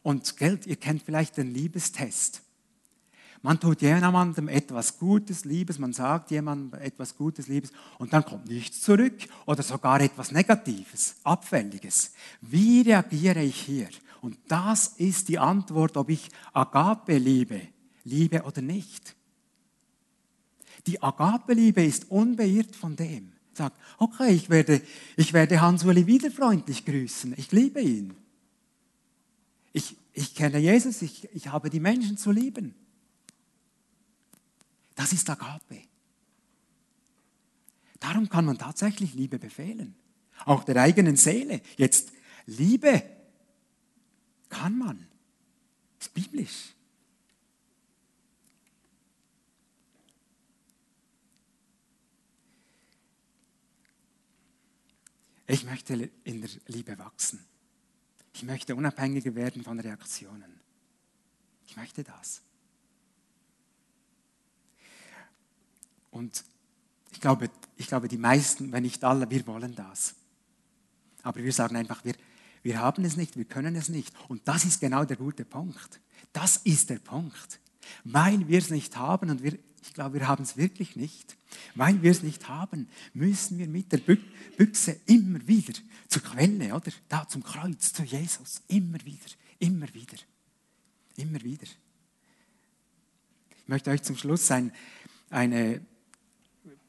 Und 0.03 0.37
Geld, 0.37 0.67
ihr 0.67 0.77
kennt 0.77 1.03
vielleicht 1.03 1.37
den 1.37 1.53
Liebestest. 1.53 2.43
Man 3.43 3.59
tut 3.59 3.83
jemandem 3.83 4.49
etwas 4.49 4.99
Gutes, 4.99 5.45
Liebes, 5.45 5.79
man 5.79 5.93
sagt 5.93 6.31
jemandem 6.31 6.81
etwas 6.81 7.17
Gutes, 7.17 7.49
Liebes 7.49 7.73
und 7.99 8.13
dann 8.13 8.25
kommt 8.25 8.47
nichts 8.47 8.81
zurück 8.81 9.19
oder 9.47 9.65
sogar 9.65 10.01
etwas 10.01 10.31
Negatives, 10.31 11.17
Abfälliges. 11.25 12.13
Wie 12.41 12.83
reagiere 12.83 13.43
ich 13.43 13.61
hier? 13.61 13.89
Und 14.21 14.39
das 14.47 14.95
ist 14.99 15.29
die 15.29 15.41
Antwort, 15.41 15.97
ob 15.97 16.09
ich 16.09 16.29
Agape 16.53 17.19
liebe, 17.19 17.63
liebe 18.05 18.43
oder 18.43 18.63
nicht. 18.63 19.17
Die 20.87 21.03
Agape-Liebe 21.03 21.85
ist 21.85 22.11
unbeirrt 22.11 22.75
von 22.75 22.97
dem. 22.97 23.33
Sagt, 23.53 23.77
okay, 23.99 24.31
ich 24.31 24.51
werde, 24.51 24.81
ich 25.17 25.33
werde 25.33 25.61
Hans-Uli 25.61 26.07
wieder 26.07 26.31
freundlich 26.31 26.85
grüßen. 26.85 27.35
Ich 27.37 27.53
liebe 27.53 27.81
ihn. 27.81 28.15
Ich, 29.73 29.97
ich 30.13 30.35
kenne 30.35 30.59
Jesus, 30.59 31.03
ich, 31.03 31.29
ich 31.35 31.49
habe 31.49 31.71
die 31.71 31.81
Menschen 31.81 32.17
zu 32.17 32.31
lieben. 32.31 32.75
Das 34.95 35.13
ist 35.13 35.29
Agape. 35.31 35.83
Darum 38.01 38.29
kann 38.29 38.45
man 38.45 38.59
tatsächlich 38.59 39.15
Liebe 39.15 39.39
befehlen. 39.39 39.95
Auch 40.45 40.65
der 40.65 40.77
eigenen 40.77 41.17
Seele. 41.17 41.61
Jetzt 41.77 42.13
Liebe 42.47 43.03
kann 44.49 44.77
man. 44.77 45.07
Das 45.99 46.09
ist 46.09 46.15
biblisch. 46.15 46.75
Ich 55.47 55.65
möchte 55.65 56.11
in 56.25 56.41
der 56.41 56.51
Liebe 56.67 56.99
wachsen. 56.99 57.45
Ich 58.33 58.43
möchte 58.43 58.75
unabhängiger 58.75 59.35
werden 59.35 59.63
von 59.63 59.79
Reaktionen. 59.79 60.61
Ich 61.67 61.77
möchte 61.77 62.03
das. 62.03 62.43
Und 66.13 66.45
ich 67.11 67.21
glaube, 67.21 67.51
ich 67.77 67.89
glaube, 67.89 68.07
die 68.07 68.19
meisten, 68.19 68.71
wenn 68.71 68.85
nicht 68.85 69.03
alle, 69.03 69.29
wir 69.29 69.45
wollen 69.49 69.75
das. 69.75 70.15
Aber 71.23 71.43
wir 71.43 71.53
sagen 71.53 71.75
einfach, 71.75 72.05
wir, 72.05 72.15
wir 72.63 72.79
haben 72.79 73.05
es 73.05 73.17
nicht, 73.17 73.37
wir 73.37 73.47
können 73.47 73.75
es 73.75 73.89
nicht. 73.89 74.13
Und 74.29 74.47
das 74.47 74.65
ist 74.65 74.81
genau 74.81 75.05
der 75.05 75.17
gute 75.17 75.45
Punkt. 75.45 76.01
Das 76.33 76.59
ist 76.59 76.91
der 76.91 76.99
Punkt. 76.99 77.59
Weil 78.05 78.47
wir 78.47 78.59
es 78.59 78.71
nicht 78.71 78.97
haben 78.97 79.31
und 79.31 79.43
wir, 79.43 79.59
ich 79.83 79.95
glaube, 79.95 80.21
wir 80.21 80.29
haben 80.29 80.45
es 80.45 80.57
wirklich 80.57 80.97
nicht. 80.97 81.37
Weil 81.75 82.03
wir 82.03 82.11
es 82.11 82.23
nicht 82.23 82.49
haben, 82.49 82.89
müssen 83.15 83.59
wir 83.59 83.67
mit 83.67 83.91
der 83.91 83.99
Büchse 83.99 85.01
immer 85.07 85.47
wieder 85.47 85.75
zur 86.09 86.23
Quelle, 86.23 86.75
oder? 86.75 86.93
Da 87.09 87.27
zum 87.27 87.43
Kreuz, 87.43 87.93
zu 87.93 88.03
Jesus. 88.03 88.63
Immer 88.69 89.05
wieder, 89.05 89.27
immer 89.59 89.93
wieder, 89.93 90.19
immer 91.17 91.43
wieder. 91.43 91.67
Ich 93.59 93.69
möchte 93.69 93.91
euch 93.91 94.03
zum 94.03 94.17
Schluss 94.17 94.51
ein, 94.51 94.73
eine 95.31 95.81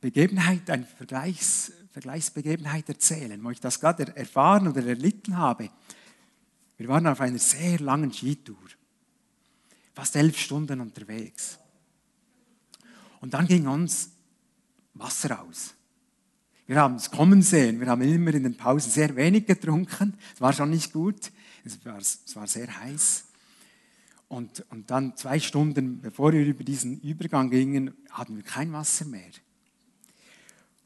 Begebenheit, 0.04 0.70
eine 0.70 0.86
Vergleichs, 0.86 1.72
Vergleichsbegebenheit 1.94 2.90
erzählen, 2.90 3.42
wo 3.42 3.52
ich 3.52 3.62
das 3.62 3.80
gerade 3.80 4.14
erfahren 4.18 4.68
oder 4.68 4.86
erlitten 4.86 5.38
habe. 5.38 5.70
Wir 6.76 6.90
waren 6.90 7.08
auf 7.08 7.22
einer 7.22 7.40
sehr 7.40 7.80
langen 7.80 8.12
Skitour, 8.12 8.58
fast 9.94 10.18
elf 10.18 10.38
Stunden 10.38 10.82
unterwegs. 10.82 11.58
Und 13.22 13.34
dann 13.34 13.48
ging 13.48 13.66
uns 13.66 14.10
Wasser 14.94 15.42
aus. 15.42 15.74
Wir 16.68 16.82
haben 16.82 16.96
es 16.96 17.10
kommen 17.10 17.42
sehen. 17.42 17.80
Wir 17.80 17.88
haben 17.88 18.02
immer 18.02 18.34
in 18.34 18.44
den 18.44 18.58
Pausen 18.58 18.92
sehr 18.92 19.16
wenig 19.16 19.46
getrunken. 19.46 20.18
Es 20.36 20.42
war 20.42 20.52
schon 20.52 20.72
nicht 20.72 20.92
gut. 20.92 21.32
Es 21.64 21.86
war, 21.86 21.98
es 21.98 22.36
war 22.36 22.48
sehr 22.48 22.78
heiß. 22.78 23.24
Und, 24.28 24.66
und 24.70 24.92
dann 24.92 25.16
zwei 25.16 25.40
Stunden, 25.40 26.02
bevor 26.02 26.34
wir 26.34 26.46
über 26.46 26.66
diesen 26.66 27.00
Übergang 27.00 27.50
gingen, 27.50 27.94
hatten 28.12 28.36
wir 28.36 28.44
kein 28.44 28.74
Wasser 28.74 29.06
mehr. 29.06 29.32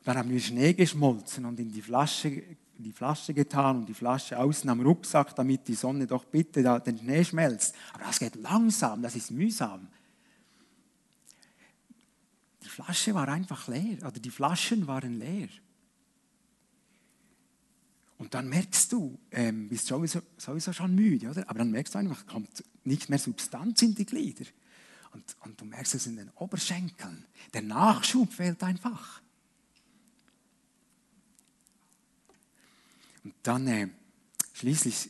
Dann 0.07 0.19
haben 0.19 0.29
wir 0.29 0.39
Schnee 0.39 0.73
geschmolzen 0.73 1.43
und 1.43 1.59
in 1.59 1.69
die 1.69 1.81
Flasche, 1.81 2.29
in 2.29 2.55
die 2.77 2.93
Flasche 2.93 3.33
getan 3.33 3.79
und 3.79 3.89
die 3.89 3.93
Flasche 3.93 4.39
außen 4.39 4.69
am 4.69 4.79
Rucksack, 4.79 5.35
damit 5.35 5.67
die 5.67 5.73
Sonne 5.73 6.07
doch 6.07 6.23
bitte 6.23 6.63
den 6.79 6.97
Schnee 6.97 7.25
schmelzt. 7.25 7.75
Aber 7.91 8.05
das 8.05 8.17
geht 8.17 8.35
langsam, 8.35 9.01
das 9.01 9.17
ist 9.17 9.31
mühsam. 9.31 9.89
Die 12.63 12.69
Flasche 12.69 13.13
war 13.15 13.27
einfach 13.27 13.67
leer, 13.67 13.97
oder 13.97 14.11
die 14.11 14.29
Flaschen 14.29 14.87
waren 14.87 15.19
leer. 15.19 15.49
Und 18.17 18.33
dann 18.33 18.47
merkst 18.47 18.89
du, 18.93 19.19
ähm, 19.31 19.67
bist 19.67 19.87
sowieso, 19.87 20.21
sowieso 20.37 20.71
schon 20.71 20.95
müde, 20.95 21.31
oder? 21.31 21.49
Aber 21.49 21.59
dann 21.59 21.71
merkst 21.71 21.95
du 21.95 21.99
einfach, 21.99 22.25
kommt 22.25 22.63
nicht 22.85 23.09
mehr 23.09 23.19
Substanz 23.19 23.81
in 23.81 23.93
die 23.93 24.05
Glieder. 24.05 24.45
Und, 25.11 25.35
und 25.41 25.59
du 25.59 25.65
merkst 25.65 25.95
es 25.95 26.07
in 26.07 26.15
den 26.15 26.29
Oberschenkeln. 26.35 27.25
Der 27.53 27.61
Nachschub 27.61 28.31
fehlt 28.31 28.63
einfach. 28.63 29.21
Und 33.27 33.35
dann 33.43 33.67
äh, 33.67 33.89
schließlich 34.53 35.09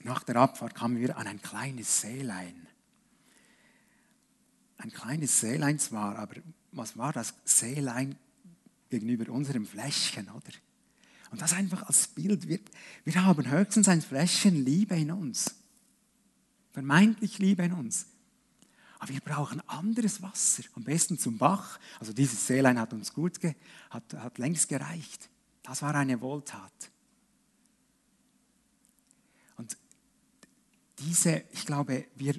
nach 0.00 0.24
der 0.24 0.36
Abfahrt 0.36 0.74
kamen 0.74 1.00
wir 1.00 1.16
an 1.16 1.26
ein 1.26 1.40
kleines 1.40 2.02
Seelein. 2.02 2.66
Ein 4.76 4.92
kleines 4.92 5.40
Seelein 5.40 5.78
zwar, 5.78 6.18
aber 6.18 6.34
was 6.72 6.98
war 6.98 7.14
das 7.14 7.32
Seelein 7.46 8.16
gegenüber 8.90 9.32
unserem 9.32 9.66
Fläschchen, 9.66 10.28
oder? 10.28 10.52
Und 11.30 11.40
das 11.40 11.54
einfach 11.54 11.84
als 11.84 12.08
Bild. 12.08 12.46
Wir, 12.46 12.60
wir 13.04 13.24
haben 13.24 13.50
höchstens 13.50 13.88
ein 13.88 14.02
Fläschchen 14.02 14.62
Liebe 14.62 14.94
in 14.94 15.10
uns. 15.10 15.54
Vermeintlich 16.72 17.38
Liebe 17.38 17.62
in 17.62 17.72
uns. 17.72 18.04
Aber 18.98 19.14
wir 19.14 19.20
brauchen 19.20 19.66
anderes 19.66 20.20
Wasser. 20.20 20.64
Am 20.74 20.84
besten 20.84 21.18
zum 21.18 21.38
Bach. 21.38 21.80
Also 21.98 22.12
dieses 22.12 22.46
Seelein 22.46 22.78
hat 22.78 22.92
uns 22.92 23.14
gut, 23.14 23.40
ge, 23.40 23.54
hat, 23.88 24.12
hat 24.12 24.36
längst 24.36 24.68
gereicht. 24.68 25.30
Das 25.62 25.80
war 25.80 25.94
eine 25.94 26.20
Wohltat. 26.20 26.90
Diese, 30.98 31.42
ich 31.52 31.66
glaube, 31.66 32.04
wir, 32.14 32.34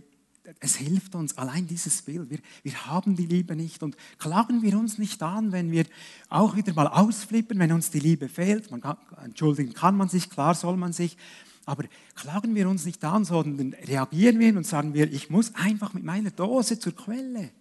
es 0.60 0.76
hilft 0.76 1.16
uns 1.16 1.38
allein 1.38 1.68
dieses 1.68 2.02
Bild. 2.02 2.30
Wir, 2.30 2.40
wir 2.64 2.86
haben 2.86 3.16
die 3.16 3.26
Liebe 3.26 3.56
nicht 3.56 3.84
und 3.84 3.98
klagen 4.18 4.62
wir 4.62 4.78
uns 4.78 4.98
nicht 4.98 5.22
an, 5.24 5.52
wenn 5.52 5.72
wir 5.72 5.86
auch 6.30 6.56
wieder 6.56 6.74
mal 6.74 6.88
ausflippen, 6.88 7.60
wenn 7.60 7.72
uns 7.72 7.90
die 7.90 8.00
Liebe 8.00 8.30
fehlt. 8.30 8.72
Man 8.72 8.82
kann, 8.82 8.98
entschuldigen 9.24 9.74
kann 9.74 9.96
man 9.96 10.10
sich, 10.10 10.30
klar 10.30 10.56
soll 10.56 10.78
man 10.78 10.94
sich, 10.94 11.18
aber 11.66 11.86
klagen 12.14 12.54
wir 12.54 12.70
uns 12.70 12.86
nicht 12.86 13.04
an, 13.04 13.26
sondern 13.26 13.74
reagieren 13.74 14.40
wir 14.40 14.56
und 14.56 14.68
sagen 14.68 14.94
wir, 14.94 15.12
ich 15.12 15.30
muss 15.30 15.54
einfach 15.56 15.94
mit 15.94 16.04
meiner 16.04 16.32
Dose 16.32 16.80
zur 16.80 16.96
Quelle. 16.96 17.52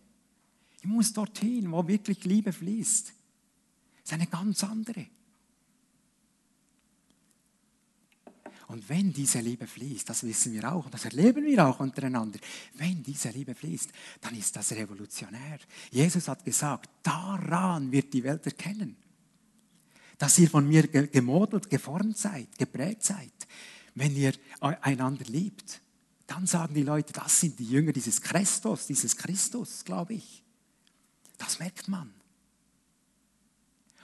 Ich 0.81 0.85
muss 0.85 1.15
dorthin, 1.15 1.73
wo 1.73 1.89
wirklich 1.89 2.25
Liebe 2.25 2.53
fließt. 2.53 3.07
Das 3.07 3.15
ist 4.05 4.13
eine 4.13 4.27
ganz 4.27 4.63
andere. 4.63 5.07
Und 8.69 8.89
wenn 8.89 9.13
diese 9.13 9.41
Liebe 9.41 9.67
fließt, 9.67 10.09
das 10.09 10.23
wissen 10.23 10.53
wir 10.53 10.73
auch 10.73 10.87
und 10.87 10.95
das 10.95 11.05
erleben 11.05 11.45
wir 11.45 11.67
auch 11.67 11.81
untereinander, 11.81 12.39
wenn 12.75 13.03
diese 13.03 13.29
Liebe 13.31 13.55
fließt, 13.55 13.91
dann 14.21 14.35
ist 14.37 14.57
das 14.57 14.73
revolutionär. 14.73 15.59
Jesus 15.91 16.29
hat 16.29 16.45
gesagt, 16.45 16.89
daran 17.03 17.93
wird 17.93 18.13
die 18.15 18.25
Welt 18.25 18.47
erkennen, 18.47 18.97
dass 20.17 20.39
ihr 20.39 20.49
von 20.49 20.67
mir 20.67 20.87
gemodelt, 20.89 21.69
geformt 21.69 22.17
seid, 22.17 22.57
geprägt 22.57 23.05
seid, 23.05 23.33
wenn 23.95 24.17
ihr 24.17 24.33
einander 24.61 25.25
liebt. 25.27 25.81
Dann 26.27 26.47
sagen 26.47 26.75
die 26.75 26.83
Leute, 26.83 27.13
das 27.13 27.41
sind 27.41 27.59
die 27.59 27.69
Jünger 27.69 27.93
dieses 27.93 28.21
Christus, 28.23 28.87
dieses 28.87 29.17
Christus, 29.17 29.85
glaube 29.85 30.15
ich. 30.15 30.43
Das 31.37 31.59
merkt 31.59 31.89
man. 31.89 32.15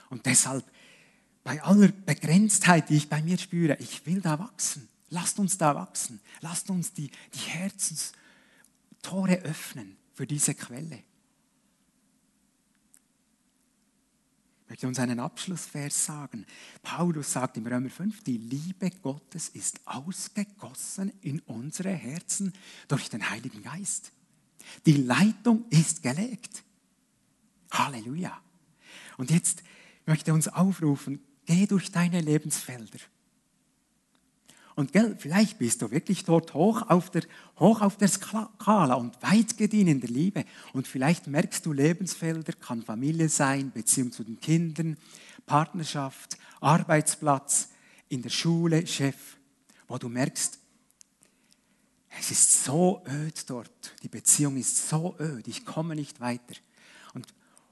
Und 0.09 0.25
deshalb 0.25 0.65
bei 1.43 1.61
aller 1.63 1.89
Begrenztheit, 1.89 2.89
die 2.89 2.97
ich 2.97 3.09
bei 3.09 3.21
mir 3.21 3.37
spüre, 3.37 3.77
ich 3.79 4.05
will 4.05 4.21
da 4.21 4.39
wachsen. 4.39 4.87
Lasst 5.09 5.39
uns 5.39 5.57
da 5.57 5.75
wachsen. 5.75 6.19
Lasst 6.41 6.69
uns 6.69 6.93
die, 6.93 7.09
die 7.33 7.39
Herzenstore 7.39 9.41
öffnen 9.43 9.97
für 10.13 10.27
diese 10.27 10.53
Quelle. 10.53 11.03
Ich 14.63 14.69
möchte 14.69 14.87
uns 14.87 14.99
einen 14.99 15.19
Abschlussvers 15.19 16.05
sagen. 16.05 16.45
Paulus 16.81 17.33
sagt 17.33 17.57
im 17.57 17.67
Römer 17.67 17.89
5, 17.89 18.23
die 18.23 18.37
Liebe 18.37 18.89
Gottes 18.89 19.49
ist 19.49 19.81
ausgegossen 19.85 21.11
in 21.21 21.41
unsere 21.41 21.89
Herzen 21.89 22.53
durch 22.87 23.09
den 23.09 23.29
Heiligen 23.29 23.63
Geist. 23.63 24.13
Die 24.85 24.93
Leitung 24.93 25.65
ist 25.69 26.03
gelegt. 26.03 26.63
Halleluja. 27.71 28.39
Und 29.17 29.29
jetzt 29.29 29.63
möchte 30.05 30.33
uns 30.33 30.47
aufrufen, 30.47 31.19
geh 31.51 31.67
durch 31.67 31.91
deine 31.91 32.21
Lebensfelder. 32.21 32.99
Und 34.75 34.93
gell, 34.93 35.17
vielleicht 35.19 35.59
bist 35.59 35.81
du 35.81 35.91
wirklich 35.91 36.23
dort 36.23 36.53
hoch 36.53 36.81
auf 36.89 37.09
der, 37.09 37.23
hoch 37.59 37.81
auf 37.81 37.97
der 37.97 38.07
Skala 38.07 38.93
und 38.93 39.21
weit 39.21 39.57
gediehen 39.57 39.89
in 39.89 39.99
der 39.99 40.09
Liebe. 40.09 40.45
Und 40.71 40.87
vielleicht 40.87 41.27
merkst 41.27 41.65
du, 41.65 41.73
Lebensfelder 41.73 42.53
kann 42.53 42.81
Familie 42.81 43.27
sein, 43.27 43.71
Beziehung 43.71 44.13
zu 44.13 44.23
den 44.23 44.39
Kindern, 44.39 44.97
Partnerschaft, 45.45 46.37
Arbeitsplatz, 46.61 47.69
in 48.07 48.21
der 48.21 48.29
Schule, 48.29 48.87
Chef, 48.87 49.37
wo 49.87 49.97
du 49.97 50.07
merkst, 50.07 50.57
es 52.19 52.31
ist 52.31 52.63
so 52.63 53.03
öd 53.07 53.49
dort, 53.49 53.93
die 54.03 54.09
Beziehung 54.09 54.57
ist 54.57 54.89
so 54.89 55.15
öd, 55.19 55.47
ich 55.47 55.65
komme 55.65 55.95
nicht 55.95 56.19
weiter. 56.19 56.55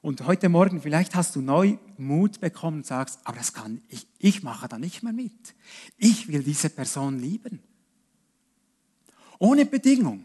Und 0.01 0.25
heute 0.25 0.47
Morgen, 0.47 0.81
vielleicht 0.81 1.13
hast 1.15 1.35
du 1.35 1.41
neu 1.41 1.77
Mut 1.97 2.39
bekommen 2.39 2.77
und 2.77 2.85
sagst, 2.85 3.19
aber 3.25 3.37
das 3.37 3.53
kann 3.53 3.81
ich, 3.89 4.07
ich 4.17 4.43
mache 4.43 4.67
da 4.69 4.79
nicht 4.79 5.03
mehr 5.03 5.11
mit. 5.11 5.55
Ich 5.97 6.29
will 6.29 6.41
diese 6.41 6.69
Person 6.69 7.19
lieben. 7.19 7.59
Ohne 9.39 9.65
Bedingung. 9.65 10.23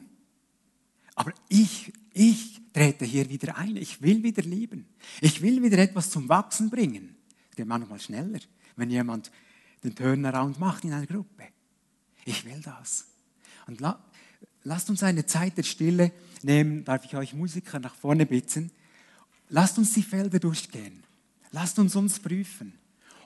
Aber 1.16 1.32
ich, 1.48 1.92
ich 2.12 2.60
trete 2.72 3.04
hier 3.04 3.28
wieder 3.28 3.56
ein. 3.56 3.76
Ich 3.76 4.00
will 4.00 4.22
wieder 4.22 4.42
lieben. 4.42 4.86
Ich 5.20 5.42
will 5.42 5.62
wieder 5.62 5.78
etwas 5.78 6.10
zum 6.10 6.28
Wachsen 6.28 6.70
bringen. 6.70 7.16
Es 7.50 7.56
geht 7.56 7.66
manchmal 7.66 8.00
schneller, 8.00 8.40
wenn 8.76 8.90
jemand 8.90 9.32
den 9.82 9.94
Turnaround 9.94 10.58
macht 10.58 10.84
in 10.84 10.92
einer 10.92 11.06
Gruppe. 11.06 11.44
Ich 12.24 12.44
will 12.44 12.60
das. 12.62 13.06
Und 13.66 13.80
la, 13.80 13.98
lasst 14.62 14.88
uns 14.88 15.02
eine 15.02 15.26
Zeit 15.26 15.56
der 15.56 15.62
Stille 15.64 16.12
nehmen. 16.42 16.84
Darf 16.84 17.04
ich 17.04 17.16
euch 17.16 17.34
Musiker 17.34 17.80
nach 17.80 17.94
vorne 17.94 18.26
bitten? 18.26 18.70
Lasst 19.49 19.78
uns 19.78 19.92
die 19.95 20.03
Felder 20.03 20.38
durchgehen. 20.38 21.03
Lasst 21.51 21.78
uns 21.78 21.95
uns 21.95 22.18
prüfen. 22.18 22.72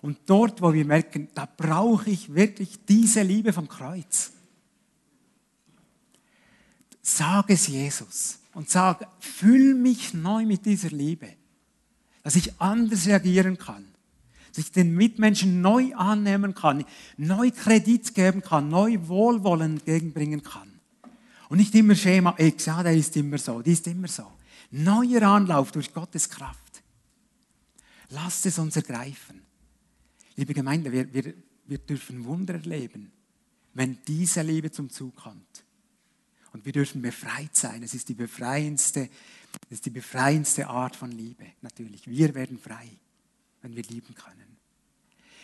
Und 0.00 0.18
dort, 0.26 0.62
wo 0.62 0.72
wir 0.72 0.84
merken, 0.84 1.28
da 1.34 1.46
brauche 1.46 2.10
ich 2.10 2.34
wirklich 2.34 2.78
diese 2.86 3.22
Liebe 3.22 3.52
vom 3.52 3.68
Kreuz. 3.68 4.32
Sag 7.02 7.50
es 7.50 7.66
Jesus 7.66 8.38
und 8.52 8.68
sag, 8.68 9.08
füll 9.18 9.74
mich 9.74 10.14
neu 10.14 10.44
mit 10.44 10.66
dieser 10.66 10.90
Liebe, 10.90 11.28
dass 12.22 12.36
ich 12.36 12.60
anders 12.60 13.06
reagieren 13.06 13.56
kann, 13.56 13.86
dass 14.48 14.58
ich 14.58 14.72
den 14.72 14.94
Mitmenschen 14.94 15.60
neu 15.62 15.94
annehmen 15.94 16.54
kann, 16.54 16.84
neu 17.16 17.50
Kredit 17.50 18.14
geben 18.14 18.42
kann, 18.42 18.68
neu 18.68 18.98
Wohlwollen 19.08 19.78
entgegenbringen 19.78 20.42
kann. 20.42 20.70
Und 21.48 21.58
nicht 21.58 21.74
immer 21.74 21.94
Schema 21.94 22.34
X, 22.36 22.66
ja, 22.66 22.82
der 22.82 22.94
ist 22.94 23.16
immer 23.16 23.38
so, 23.38 23.62
die 23.62 23.72
ist 23.72 23.86
immer 23.86 24.08
so. 24.08 24.30
Neuer 24.70 25.22
Anlauf 25.22 25.72
durch 25.72 25.92
Gottes 25.92 26.28
Kraft. 26.28 26.82
Lasst 28.10 28.46
es 28.46 28.58
uns 28.58 28.76
ergreifen. 28.76 29.42
Liebe 30.36 30.54
Gemeinde, 30.54 30.92
wir, 30.92 31.12
wir, 31.12 31.34
wir 31.66 31.78
dürfen 31.78 32.24
Wunder 32.24 32.54
erleben, 32.54 33.12
wenn 33.74 33.98
diese 34.06 34.42
Liebe 34.42 34.70
zum 34.70 34.90
Zug 34.90 35.16
kommt. 35.16 35.64
Und 36.52 36.64
wir 36.64 36.72
dürfen 36.72 37.02
befreit 37.02 37.54
sein. 37.54 37.82
Es 37.82 37.94
ist 37.94 38.08
die 38.08 38.14
befreiendste, 38.14 39.10
es 39.68 39.78
ist 39.78 39.86
die 39.86 39.90
befreiendste 39.90 40.68
Art 40.68 40.96
von 40.96 41.10
Liebe. 41.10 41.44
Natürlich, 41.60 42.06
wir 42.06 42.34
werden 42.34 42.58
frei, 42.58 42.88
wenn 43.62 43.76
wir 43.76 43.82
lieben 43.84 44.14
können. 44.14 44.56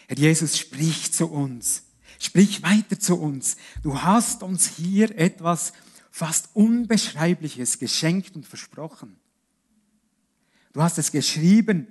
Herr 0.08 0.16
Jesus, 0.16 0.58
sprich 0.58 1.12
zu 1.12 1.26
uns. 1.26 1.84
Sprich 2.18 2.62
weiter 2.62 2.98
zu 2.98 3.18
uns. 3.20 3.56
Du 3.82 4.00
hast 4.00 4.42
uns 4.42 4.68
hier 4.68 5.16
etwas 5.18 5.72
fast 6.14 6.50
Unbeschreibliches 6.54 7.80
geschenkt 7.80 8.36
und 8.36 8.46
versprochen. 8.46 9.16
Du 10.72 10.80
hast 10.80 10.96
es 10.96 11.10
geschrieben 11.10 11.88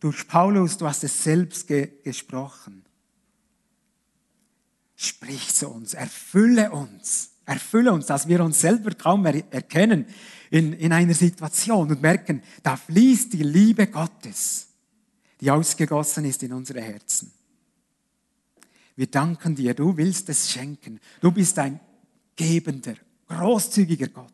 durch 0.00 0.28
Paulus, 0.28 0.76
du 0.76 0.86
hast 0.86 1.02
es 1.02 1.24
selbst 1.24 1.66
ge 1.66 1.88
gesprochen. 2.04 2.84
Sprich 4.96 5.54
zu 5.54 5.70
uns, 5.70 5.94
erfülle 5.94 6.70
uns, 6.72 7.30
erfülle 7.46 7.90
uns, 7.90 8.04
dass 8.04 8.28
wir 8.28 8.44
uns 8.44 8.60
selber 8.60 8.90
kaum 8.90 9.24
er 9.24 9.50
erkennen 9.50 10.04
in, 10.50 10.74
in 10.74 10.92
einer 10.92 11.14
Situation 11.14 11.90
und 11.90 12.02
merken, 12.02 12.42
da 12.62 12.76
fließt 12.76 13.32
die 13.32 13.44
Liebe 13.44 13.86
Gottes, 13.86 14.68
die 15.40 15.50
ausgegossen 15.50 16.26
ist 16.26 16.42
in 16.42 16.52
unsere 16.52 16.82
Herzen. 16.82 17.32
Wir 18.94 19.06
danken 19.06 19.54
dir, 19.54 19.72
du 19.72 19.96
willst 19.96 20.28
es 20.28 20.50
schenken. 20.50 21.00
Du 21.22 21.32
bist 21.32 21.58
ein 21.58 21.80
gebender, 22.36 22.96
großzügiger 23.28 24.08
Gott. 24.08 24.32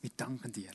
Wir 0.00 0.10
danken 0.16 0.52
dir. 0.52 0.72